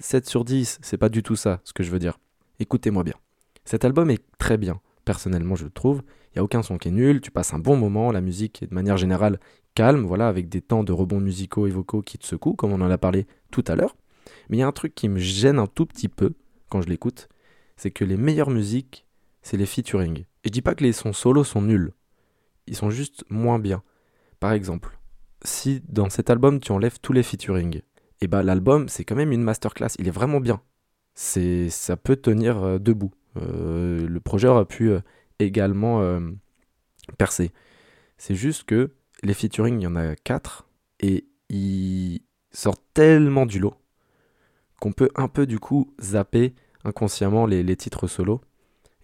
7 0.00 0.26
sur 0.26 0.44
10, 0.44 0.78
c'est 0.82 0.96
pas 0.96 1.08
du 1.08 1.22
tout 1.22 1.36
ça 1.36 1.60
ce 1.64 1.72
que 1.72 1.82
je 1.82 1.90
veux 1.90 1.98
dire. 1.98 2.18
Écoutez-moi 2.58 3.04
bien. 3.04 3.14
Cet 3.64 3.84
album 3.84 4.10
est 4.10 4.24
très 4.38 4.58
bien, 4.58 4.80
personnellement 5.04 5.54
je 5.54 5.64
le 5.64 5.70
trouve. 5.70 6.02
Il 6.30 6.38
n'y 6.38 6.40
a 6.40 6.44
aucun 6.44 6.62
son 6.62 6.78
qui 6.78 6.88
est 6.88 6.92
nul, 6.92 7.20
tu 7.20 7.30
passes 7.30 7.54
un 7.54 7.58
bon 7.58 7.76
moment, 7.76 8.10
la 8.10 8.20
musique 8.20 8.62
est 8.62 8.66
de 8.66 8.74
manière 8.74 8.96
générale 8.96 9.38
calme, 9.74 10.04
voilà, 10.04 10.28
avec 10.28 10.48
des 10.48 10.60
temps 10.60 10.82
de 10.82 10.92
rebonds 10.92 11.20
musicaux 11.20 11.66
et 11.66 11.70
vocaux 11.70 12.02
qui 12.02 12.18
te 12.18 12.26
secouent, 12.26 12.54
comme 12.54 12.72
on 12.72 12.80
en 12.80 12.90
a 12.90 12.98
parlé 12.98 13.26
tout 13.50 13.64
à 13.68 13.76
l'heure. 13.76 13.96
Mais 14.48 14.56
il 14.56 14.60
y 14.60 14.62
a 14.62 14.66
un 14.66 14.72
truc 14.72 14.94
qui 14.94 15.08
me 15.08 15.18
gêne 15.18 15.58
un 15.58 15.66
tout 15.66 15.86
petit 15.86 16.08
peu 16.08 16.32
quand 16.72 16.80
je 16.80 16.88
l'écoute, 16.88 17.28
c'est 17.76 17.90
que 17.90 18.02
les 18.02 18.16
meilleures 18.16 18.48
musiques, 18.48 19.06
c'est 19.42 19.58
les 19.58 19.66
featuring. 19.66 20.20
Et 20.20 20.46
je 20.46 20.48
dis 20.48 20.62
pas 20.62 20.74
que 20.74 20.82
les 20.82 20.94
sons 20.94 21.12
solos 21.12 21.44
sont 21.44 21.60
nuls, 21.60 21.92
ils 22.66 22.74
sont 22.74 22.88
juste 22.88 23.26
moins 23.28 23.58
bien. 23.58 23.82
Par 24.40 24.52
exemple, 24.52 24.98
si 25.44 25.82
dans 25.86 26.08
cet 26.08 26.30
album 26.30 26.60
tu 26.60 26.72
enlèves 26.72 26.98
tous 27.02 27.12
les 27.12 27.22
featuring, 27.22 27.82
et 28.22 28.26
bah 28.26 28.42
l'album 28.42 28.88
c'est 28.88 29.04
quand 29.04 29.16
même 29.16 29.32
une 29.32 29.42
masterclass, 29.42 29.90
il 29.98 30.08
est 30.08 30.12
vraiment 30.12 30.40
bien. 30.40 30.62
C'est 31.14 31.68
ça 31.68 31.98
peut 31.98 32.16
tenir 32.16 32.62
euh, 32.62 32.78
debout. 32.78 33.12
Euh, 33.36 34.08
le 34.08 34.20
projet 34.20 34.48
aurait 34.48 34.64
pu 34.64 34.90
euh, 34.90 35.00
également 35.40 36.20
percer. 37.18 37.52
C'est 38.16 38.34
juste 38.34 38.64
que 38.64 38.94
les 39.22 39.34
featuring, 39.34 39.78
il 39.78 39.84
y 39.84 39.86
en 39.86 39.96
a 39.96 40.16
4 40.16 40.66
et 41.00 41.26
ils 41.50 42.22
sortent 42.50 42.84
tellement 42.94 43.44
du 43.44 43.58
lot 43.58 43.74
qu'on 44.82 44.90
peut 44.92 45.10
un 45.14 45.28
peu 45.28 45.46
du 45.46 45.60
coup 45.60 45.94
zapper 46.00 46.54
inconsciemment 46.82 47.46
les, 47.46 47.76
titres 47.76 48.08
solo. 48.08 48.40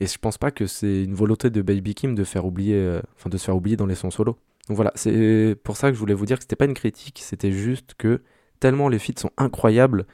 Et 0.00 0.08
je 0.08 0.18
pense 0.18 0.36
pas 0.36 0.50
que 0.50 0.66
c'est 0.66 1.04
une 1.04 1.14
volonté 1.14 1.50
de 1.50 1.62
Baby 1.62 1.94
Kim 1.94 2.16
de 2.16 2.24
faire 2.24 2.44
oublier, 2.46 2.74
euh, 2.74 3.00
enfin 3.14 3.30
de 3.30 3.38
se 3.38 3.44
faire 3.44 3.54
oublier 3.54 3.76
dans 3.76 3.86
les 3.86 3.94
sons 3.94 4.10
solo. 4.10 4.36
Donc 4.66 4.74
voilà, 4.74 4.90
c'est 4.96 5.56
pour 5.62 5.76
ça 5.76 5.88
que 5.88 5.94
je 5.94 6.00
voulais 6.00 6.14
vous 6.14 6.26
dire 6.26 6.38
que 6.38 6.42
c'était 6.42 6.56
pas 6.56 6.64
une 6.64 6.74
critique, 6.74 7.20
c'était 7.24 7.52
juste 7.52 7.94
que 7.96 8.22
tellement 8.58 8.88
les 8.88 8.98
feats 8.98 9.20
sont 9.20 9.30
incroyables, 9.36 10.08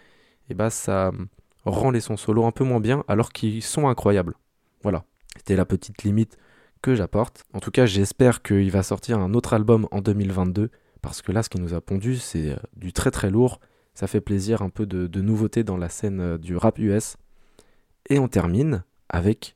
et 0.50 0.54
bah 0.54 0.68
ça 0.68 1.12
rend 1.64 1.90
les 1.90 2.00
sons 2.00 2.18
solo 2.18 2.44
un 2.44 2.52
peu 2.52 2.64
moins 2.64 2.80
bien 2.80 3.02
alors 3.08 3.32
qu'ils 3.32 3.62
sont 3.62 3.88
incroyables. 3.88 4.34
Voilà, 4.82 5.04
c'était 5.38 5.56
la 5.56 5.64
petite 5.64 6.02
limite 6.02 6.36
que 6.82 6.94
j'apporte. 6.94 7.44
En 7.54 7.60
tout 7.60 7.70
cas, 7.70 7.86
j'espère 7.86 8.42
qu'il 8.42 8.70
va 8.70 8.82
sortir 8.82 9.18
un 9.18 9.32
autre 9.32 9.54
album 9.54 9.88
en 9.92 10.02
2022 10.02 10.68
parce 11.00 11.22
que 11.22 11.32
là, 11.32 11.42
ce 11.42 11.48
qui 11.48 11.58
nous 11.58 11.72
a 11.72 11.80
pondu, 11.80 12.16
c'est 12.16 12.50
euh, 12.50 12.56
du 12.76 12.92
très 12.92 13.10
très 13.10 13.30
lourd. 13.30 13.60
Ça 13.94 14.06
fait 14.06 14.20
plaisir, 14.20 14.62
un 14.62 14.70
peu 14.70 14.86
de, 14.86 15.20
nouveauté 15.20 15.62
dans 15.62 15.76
la 15.76 15.88
scène 15.88 16.20
euh, 16.20 16.38
du 16.38 16.56
rap 16.56 16.78
US. 16.78 17.16
Et 18.10 18.18
on 18.18 18.28
termine 18.28 18.84
avec 19.08 19.54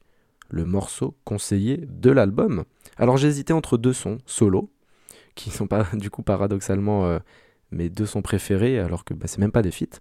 le 0.48 0.64
morceau 0.64 1.16
conseillé 1.24 1.85
de 1.87 2.11
l'album. 2.11 2.64
Alors 2.96 3.16
j'ai 3.16 3.29
hésité 3.29 3.53
entre 3.53 3.77
deux 3.77 3.92
sons 3.92 4.18
solo, 4.27 4.70
qui 5.35 5.51
sont 5.51 5.66
pas 5.66 5.87
du 5.92 6.11
coup 6.11 6.22
paradoxalement 6.22 7.07
euh, 7.07 7.18
mes 7.70 7.88
deux 7.88 8.07
sons 8.07 8.22
préférés, 8.22 8.79
alors 8.79 9.05
que 9.05 9.12
bah, 9.12 9.27
c'est 9.27 9.38
même 9.38 9.53
pas 9.53 9.62
des 9.62 9.70
feats. 9.70 10.01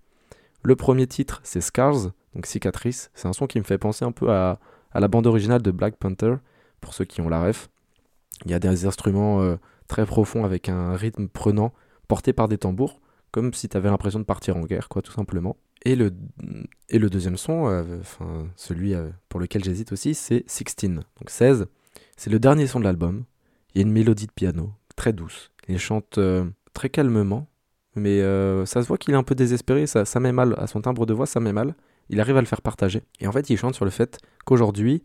Le 0.64 0.76
premier 0.76 1.08
titre, 1.08 1.42
c'est 1.44 1.62
Scars, 1.62 2.12
donc 2.34 2.46
Cicatrice. 2.46 3.12
C'est 3.14 3.28
un 3.28 3.34
son 3.34 3.48
qui 3.48 3.60
me 3.60 3.64
fait 3.64 3.78
penser 3.78 4.06
un 4.06 4.12
peu 4.12 4.32
à, 4.32 4.60
à 4.92 5.00
la 5.00 5.08
bande 5.08 5.28
originale 5.28 5.62
de 5.62 5.72
Black 5.72 5.96
Panther, 5.98 6.36
pour 6.82 6.94
ceux 6.94 7.06
qui 7.06 7.22
ont 7.22 7.30
la 7.30 7.42
ref. 7.44 7.70
Il 8.46 8.52
y 8.52 8.54
a 8.54 8.60
des 8.60 8.86
instruments 8.86 9.42
euh, 9.42 9.58
très 9.88 10.06
profonds 10.06 10.46
avec 10.46 10.70
un 10.70 10.96
rythme 10.96 11.28
prenant, 11.28 11.74
porté 12.08 12.34
par 12.34 12.48
des 12.48 12.58
tambours, 12.58 13.00
comme 13.32 13.54
si 13.54 13.70
tu 13.70 13.78
avais 13.78 13.90
l'impression 13.90 14.20
de 14.20 14.26
partir 14.26 14.58
en 14.58 14.62
guerre, 14.62 14.90
quoi, 14.90 15.02
tout 15.02 15.12
simplement. 15.12 15.58
Et 15.84 15.96
le, 15.96 16.12
deuxième 17.10 17.38
son, 17.38 17.68
euh, 17.68 17.84
celui 18.56 18.94
euh, 18.94 19.10
pour 19.30 19.40
lequel 19.40 19.64
j'hésite 19.64 19.92
aussi, 19.92 20.16
c'est 20.16 20.44
16, 20.48 20.96
donc 20.96 21.30
16. 21.30 21.68
C'est 22.18 22.30
le 22.30 22.40
dernier 22.40 22.68
son 22.68 22.80
de 22.80 22.84
l'album. 22.84 23.26
Il 23.74 23.78
y 23.80 23.84
a 23.84 23.88
une 23.88 23.94
mélodie 23.94 24.28
de 24.28 24.32
piano, 24.32 24.74
très 24.96 25.14
douce. 25.14 25.52
Il 25.68 25.80
chante 25.80 26.18
euh, 26.18 26.46
très 26.74 26.90
calmement, 26.90 27.48
mais 27.96 28.22
ça 28.66 28.82
se 28.82 28.88
voit 28.88 28.98
qu'il 28.98 29.14
est 29.14 29.18
un 29.18 29.24
peu 29.24 29.34
désespéré, 29.36 29.88
ça, 29.88 30.06
ça 30.06 30.20
met 30.20 30.32
mal, 30.32 30.56
à 30.58 30.68
son 30.68 30.82
timbre 30.82 31.06
de 31.06 31.14
voix, 31.14 31.26
ça 31.26 31.40
met 31.40 31.54
mal. 31.54 31.76
Il 32.10 32.20
arrive 32.22 32.38
à 32.38 32.42
le 32.42 32.48
faire 32.48 32.62
partager. 32.62 33.02
Et 33.20 33.28
en 33.28 33.32
fait, 33.32 33.50
il 33.50 33.58
chante 33.58 33.76
sur 33.76 33.86
le 33.86 33.92
fait 33.92 34.20
qu'aujourd'hui, 34.46 35.04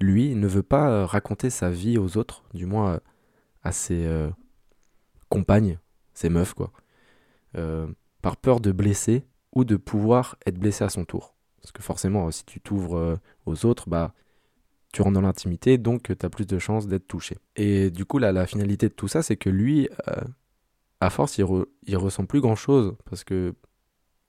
lui 0.00 0.34
ne 0.34 0.46
veut 0.46 0.62
pas 0.62 1.06
raconter 1.06 1.50
sa 1.50 1.70
vie 1.70 1.98
aux 1.98 2.16
autres, 2.16 2.42
du 2.54 2.66
moins 2.66 3.00
à 3.62 3.72
ses 3.72 4.08
compagnes, 5.28 5.78
ses 6.14 6.30
meufs, 6.30 6.54
quoi. 6.54 6.72
Euh, 7.56 7.86
par 8.20 8.36
peur 8.38 8.60
de 8.60 8.72
blesser 8.72 9.26
ou 9.52 9.64
de 9.64 9.76
pouvoir 9.76 10.36
être 10.46 10.58
blessé 10.58 10.82
à 10.82 10.88
son 10.88 11.04
tour. 11.04 11.34
Parce 11.60 11.72
que 11.72 11.82
forcément, 11.82 12.30
si 12.30 12.44
tu 12.44 12.58
t'ouvres 12.58 12.96
euh, 12.96 13.16
aux 13.44 13.66
autres, 13.66 13.88
bah, 13.88 14.14
tu 14.92 15.02
rentres 15.02 15.14
dans 15.14 15.20
l'intimité, 15.20 15.76
donc 15.76 16.04
tu 16.04 16.26
as 16.26 16.30
plus 16.30 16.46
de 16.46 16.58
chances 16.58 16.86
d'être 16.86 17.06
touché. 17.06 17.36
Et 17.56 17.90
du 17.90 18.06
coup, 18.06 18.18
la, 18.18 18.32
la 18.32 18.46
finalité 18.46 18.88
de 18.88 18.94
tout 18.94 19.08
ça, 19.08 19.22
c'est 19.22 19.36
que 19.36 19.50
lui, 19.50 19.90
euh, 20.08 20.22
à 21.00 21.10
force, 21.10 21.36
il, 21.36 21.44
re- 21.44 21.66
ressent 21.94 22.24
plus 22.24 22.40
grand 22.40 22.56
chose 22.56 22.96
parce 23.04 23.24
que 23.24 23.54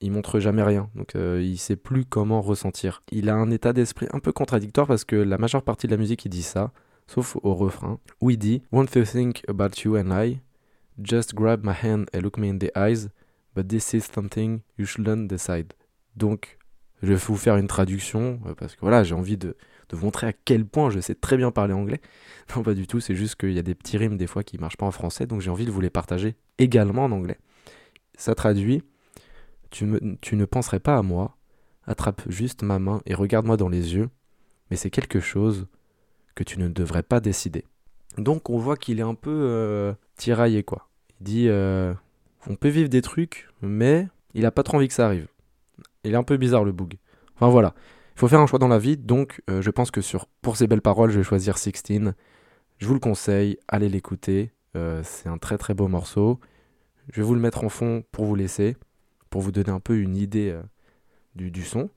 il 0.00 0.12
montre 0.12 0.40
jamais 0.40 0.62
rien. 0.62 0.90
Donc 0.94 1.16
euh, 1.16 1.40
il 1.42 1.56
sait 1.56 1.76
plus 1.76 2.04
comment 2.04 2.42
ressentir. 2.42 3.02
Il 3.10 3.30
a 3.30 3.34
un 3.34 3.50
état 3.50 3.72
d'esprit 3.72 4.08
un 4.12 4.18
peu 4.20 4.32
contradictoire 4.32 4.86
parce 4.86 5.04
que 5.04 5.16
la 5.16 5.38
majeure 5.38 5.62
partie 5.62 5.86
de 5.86 5.92
la 5.92 5.98
musique, 5.98 6.26
il 6.26 6.28
dit 6.28 6.42
ça, 6.42 6.70
sauf 7.06 7.36
au 7.42 7.54
refrain, 7.54 7.98
où 8.20 8.28
il 8.30 8.36
dit 8.36 8.62
you 8.70 9.04
think 9.04 9.42
about 9.48 9.80
you 9.84 9.96
and 9.96 10.10
I? 10.12 10.40
Just 11.02 11.34
grab 11.34 11.64
my 11.64 11.74
hand 11.74 12.06
and 12.14 12.20
look 12.20 12.38
me 12.38 12.48
in 12.48 12.58
the 12.58 12.70
eyes, 12.76 13.08
but 13.56 13.66
this 13.66 13.92
is 13.94 14.02
something 14.14 14.60
you 14.78 14.86
shouldn't 14.86 15.26
decide. 15.26 15.72
Donc, 16.14 16.58
je 17.02 17.08
vais 17.08 17.14
vous 17.16 17.36
faire 17.36 17.56
une 17.56 17.66
traduction 17.66 18.38
euh, 18.46 18.54
parce 18.54 18.76
que 18.76 18.80
voilà, 18.82 19.02
j'ai 19.02 19.14
envie 19.14 19.36
de, 19.36 19.56
de 19.88 19.96
vous 19.96 20.04
montrer 20.04 20.28
à 20.28 20.32
quel 20.32 20.64
point 20.64 20.90
je 20.90 21.00
sais 21.00 21.14
très 21.16 21.36
bien 21.36 21.50
parler 21.50 21.74
anglais. 21.74 22.00
Non, 22.54 22.62
pas 22.62 22.74
du 22.74 22.86
tout, 22.86 23.00
c'est 23.00 23.16
juste 23.16 23.34
qu'il 23.34 23.52
y 23.52 23.58
a 23.58 23.62
des 23.62 23.74
petits 23.74 23.96
rimes 23.98 24.16
des 24.16 24.28
fois 24.28 24.44
qui 24.44 24.56
marchent 24.58 24.76
pas 24.76 24.86
en 24.86 24.92
français, 24.92 25.26
donc 25.26 25.40
j'ai 25.40 25.50
envie 25.50 25.66
de 25.66 25.72
vous 25.72 25.80
les 25.80 25.90
partager 25.90 26.36
également 26.58 27.04
en 27.06 27.10
anglais. 27.10 27.38
Ça 28.16 28.36
traduit 28.36 28.84
tu, 29.70 29.84
me- 29.84 30.16
tu 30.20 30.36
ne 30.36 30.44
penserais 30.44 30.78
pas 30.80 30.96
à 30.96 31.02
moi, 31.02 31.36
attrape 31.86 32.22
juste 32.28 32.62
ma 32.62 32.78
main 32.78 33.00
et 33.04 33.14
regarde-moi 33.14 33.56
dans 33.56 33.68
les 33.68 33.94
yeux, 33.94 34.10
mais 34.70 34.76
c'est 34.76 34.90
quelque 34.90 35.18
chose 35.20 35.66
que 36.36 36.44
tu 36.44 36.58
ne 36.60 36.68
devrais 36.68 37.02
pas 37.02 37.18
décider. 37.20 37.64
Donc 38.16 38.48
on 38.48 38.58
voit 38.58 38.76
qu'il 38.76 38.98
est 39.00 39.02
un 39.02 39.14
peu 39.14 39.30
euh, 39.32 39.92
tiraillé 40.16 40.62
quoi. 40.62 40.88
Il 41.20 41.24
dit 41.24 41.48
euh, 41.48 41.92
on 42.48 42.56
peut 42.56 42.68
vivre 42.68 42.88
des 42.88 43.02
trucs, 43.02 43.48
mais 43.62 44.08
il 44.34 44.46
a 44.46 44.50
pas 44.50 44.62
trop 44.62 44.76
envie 44.76 44.88
que 44.88 44.94
ça 44.94 45.06
arrive. 45.06 45.28
Il 46.04 46.12
est 46.12 46.16
un 46.16 46.22
peu 46.22 46.36
bizarre 46.36 46.64
le 46.64 46.72
boug. 46.72 46.94
Enfin 47.34 47.48
voilà, 47.48 47.74
il 48.14 48.20
faut 48.20 48.28
faire 48.28 48.40
un 48.40 48.46
choix 48.46 48.58
dans 48.58 48.68
la 48.68 48.78
vie, 48.78 48.96
donc 48.96 49.42
euh, 49.50 49.60
je 49.60 49.70
pense 49.70 49.90
que 49.90 50.00
sur 50.00 50.26
pour 50.40 50.56
ces 50.56 50.66
belles 50.66 50.82
paroles, 50.82 51.10
je 51.10 51.18
vais 51.18 51.24
choisir 51.24 51.58
16. 51.58 52.14
Je 52.78 52.86
vous 52.86 52.94
le 52.94 53.00
conseille, 53.00 53.58
allez 53.68 53.88
l'écouter. 53.88 54.52
Euh, 54.76 55.02
c'est 55.04 55.28
un 55.28 55.38
très 55.38 55.58
très 55.58 55.74
beau 55.74 55.88
morceau. 55.88 56.40
Je 57.12 57.20
vais 57.20 57.26
vous 57.26 57.34
le 57.34 57.40
mettre 57.40 57.64
en 57.64 57.68
fond 57.68 58.04
pour 58.12 58.24
vous 58.24 58.34
laisser, 58.34 58.76
pour 59.30 59.40
vous 59.40 59.52
donner 59.52 59.70
un 59.70 59.80
peu 59.80 59.98
une 59.98 60.16
idée 60.16 60.50
euh, 60.50 60.62
du, 61.34 61.62
son. 61.62 61.90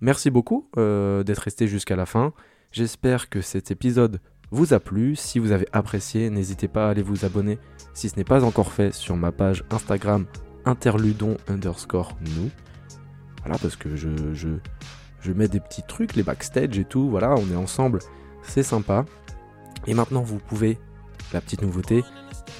Merci 0.00 0.30
beaucoup 0.30 0.70
d'être 0.76 1.38
resté 1.38 1.66
jusqu'à 1.66 1.96
la 1.96 2.06
fin. 2.06 2.32
J'espère 2.70 3.28
que 3.28 3.40
cet 3.40 3.70
épisode 3.70 4.20
vous 4.50 4.74
a 4.74 4.80
plu. 4.80 5.16
Si 5.16 5.38
vous 5.38 5.52
avez 5.52 5.68
apprécié, 5.72 6.30
n'hésitez 6.30 6.68
pas 6.68 6.86
à 6.86 6.90
aller 6.90 7.02
vous 7.02 7.24
abonner 7.24 7.58
si 7.94 8.08
ce 8.08 8.16
n'est 8.16 8.24
pas 8.24 8.44
encore 8.44 8.72
fait 8.72 8.92
sur 8.92 9.16
ma 9.16 9.32
page 9.32 9.64
Instagram 9.70 10.26
interludon 10.64 11.36
underscore 11.48 12.16
nous. 12.20 12.50
Voilà, 13.42 13.58
parce 13.58 13.76
que 13.76 13.96
je, 13.96 14.08
je, 14.34 14.48
je 15.20 15.32
mets 15.32 15.48
des 15.48 15.60
petits 15.60 15.82
trucs, 15.82 16.14
les 16.14 16.22
backstage 16.22 16.78
et 16.78 16.84
tout. 16.84 17.08
Voilà, 17.08 17.34
on 17.36 17.50
est 17.50 17.56
ensemble, 17.56 18.00
c'est 18.42 18.62
sympa. 18.62 19.04
Et 19.86 19.94
maintenant, 19.94 20.22
vous 20.22 20.38
pouvez, 20.38 20.78
la 21.32 21.40
petite 21.40 21.62
nouveauté, 21.62 22.04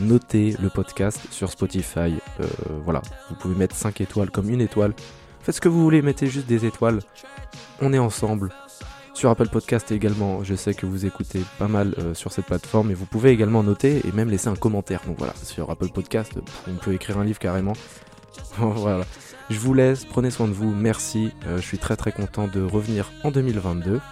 noter 0.01 0.55
le 0.61 0.71
podcast 0.71 1.21
sur 1.31 1.51
Spotify. 1.51 2.15
Euh, 2.41 2.47
voilà, 2.85 3.03
vous 3.29 3.37
pouvez 3.37 3.55
mettre 3.55 3.75
5 3.75 4.01
étoiles 4.01 4.31
comme 4.31 4.49
une 4.49 4.61
étoile. 4.61 4.95
Faites 5.41 5.57
ce 5.57 5.61
que 5.61 5.69
vous 5.69 5.83
voulez, 5.83 6.03
mettez 6.03 6.27
juste 6.27 6.47
des 6.47 6.65
étoiles. 6.65 7.01
On 7.81 7.93
est 7.93 7.99
ensemble. 7.99 8.51
Sur 9.17 9.31
Apple 9.31 9.49
Podcast 9.49 9.93
également, 9.93 10.45
je 10.45 10.55
sais 10.55 10.75
que 10.75 10.85
vous 10.85 11.07
écoutez 11.07 11.41
pas 11.59 11.69
mal 11.69 11.95
euh, 11.97 12.13
sur 12.13 12.33
cette 12.33 12.45
plateforme 12.45 12.91
et 12.91 12.95
vous 12.95 13.07
pouvez 13.07 13.31
également 13.31 13.63
noter 13.63 14.07
et 14.07 14.13
même 14.13 14.29
laisser 14.29 14.49
un 14.49 14.57
commentaire. 14.57 15.01
Donc 15.07 15.17
voilà, 15.17 15.33
sur 15.43 15.71
Apple 15.71 15.89
Podcast, 15.89 16.33
on 16.69 16.75
peut 16.75 16.93
écrire 16.93 17.17
un 17.17 17.25
livre 17.25 17.39
carrément. 17.39 17.73
voilà. 18.59 19.07
Je 19.49 19.59
vous 19.59 19.73
laisse, 19.73 20.05
prenez 20.05 20.31
soin 20.31 20.49
de 20.49 20.53
vous, 20.53 20.71
merci. 20.71 21.31
Euh, 21.47 21.57
je 21.57 21.63
suis 21.63 21.79
très 21.79 21.97
très 21.97 22.13
content 22.13 22.47
de 22.47 22.61
revenir 22.63 23.11
en 23.25 23.31
2022. 23.31 24.03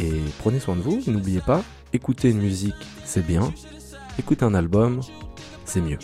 Et 0.00 0.20
prenez 0.40 0.58
soin 0.58 0.74
de 0.74 0.80
vous, 0.80 1.00
n'oubliez 1.06 1.40
pas, 1.40 1.62
écouter 1.92 2.30
une 2.30 2.40
musique, 2.40 2.74
c'est 3.04 3.24
bien. 3.24 3.54
Écouter 4.18 4.44
un 4.44 4.54
album, 4.54 5.00
c'est 5.64 5.80
mieux. 5.80 5.98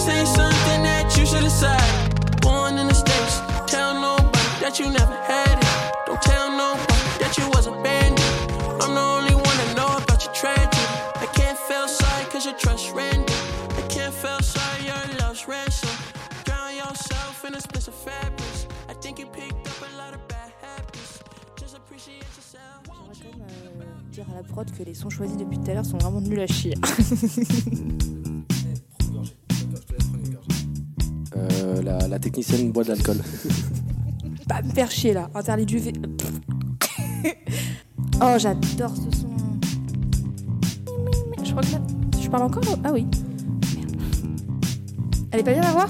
This 0.00 0.08
ain't 0.08 0.28
something 0.28 0.82
that 0.82 1.14
you 1.14 1.26
should 1.26 1.44
decide. 1.44 2.40
Born 2.40 2.78
in 2.78 2.88
the 2.88 2.94
States, 2.94 3.36
tell 3.66 3.92
nobody 3.92 4.48
that 4.64 4.78
you 4.80 4.88
never 4.88 5.12
had 5.28 5.60
it. 5.60 5.68
Don't 6.06 6.22
tell 6.22 6.48
nobody 6.48 7.04
that 7.20 7.36
you 7.36 7.44
was 7.50 7.66
abandoned. 7.66 8.24
I'm 8.80 8.94
the 8.96 9.06
only 9.16 9.34
one 9.36 9.56
that 9.60 9.76
know 9.76 9.92
about 10.00 10.24
your 10.24 10.32
tragedy. 10.32 10.88
I 11.20 11.28
can't 11.36 11.58
feel 11.68 11.86
sorry 11.86 12.24
cause 12.32 12.46
your 12.46 12.56
trust 12.56 12.94
ran. 12.94 13.20
I 13.76 13.82
can't 13.92 14.14
feel 14.14 14.40
sorry 14.40 14.88
your 14.88 15.04
love's 15.20 15.46
ransom. 15.46 15.92
Drown 16.46 16.76
yourself 16.80 17.44
in 17.44 17.54
a 17.54 17.60
splish 17.60 17.88
of 17.88 17.94
fabrics. 17.94 18.68
I 18.88 18.94
think 18.94 19.18
you 19.18 19.26
picked 19.26 19.68
up 19.68 19.84
a 19.84 19.92
lot 20.00 20.14
of 20.14 20.26
bad 20.28 20.50
habits. 20.64 21.20
Just 21.60 21.76
appreciate 21.76 22.24
yourself. 22.40 22.88
J'aimerais 23.12 23.52
quand 23.52 23.76
même 23.76 23.84
euh, 23.84 24.12
dire 24.12 24.24
à 24.32 24.36
la 24.36 24.42
prod 24.44 24.66
que 24.72 24.82
les 24.82 24.94
sons 24.94 25.10
choisis 25.10 25.36
depuis 25.36 25.58
tout 25.58 25.70
à 25.70 25.74
l'heure 25.74 25.84
sont 25.84 25.98
vraiment 25.98 26.22
nuls 26.22 26.40
à 26.40 26.46
chier. 26.46 26.74
Euh, 31.40 31.82
la, 31.82 32.18
technicienne 32.18 32.70
boit 32.72 32.84
de 32.84 32.88
l'alcool. 32.88 33.16
Pas 34.48 34.62
me 34.62 34.70
faire 34.70 34.90
chier 34.90 35.12
là, 35.12 35.30
interdit 35.34 35.66
du 35.66 35.78
V. 35.78 35.92
oh, 38.22 38.34
j'adore 38.38 38.94
ce 38.96 39.18
son. 39.18 39.28
Je 41.42 41.50
crois 41.50 41.62
que 41.62 41.72
là- 41.72 42.20
je 42.20 42.28
parle 42.28 42.44
encore? 42.44 42.78
Ah 42.84 42.90
oui. 42.92 43.06
Merde. 43.76 43.96
Elle 45.32 45.40
est 45.40 45.44
pas 45.44 45.52
bien 45.52 45.62
la 45.62 45.72
voix? 45.72 45.88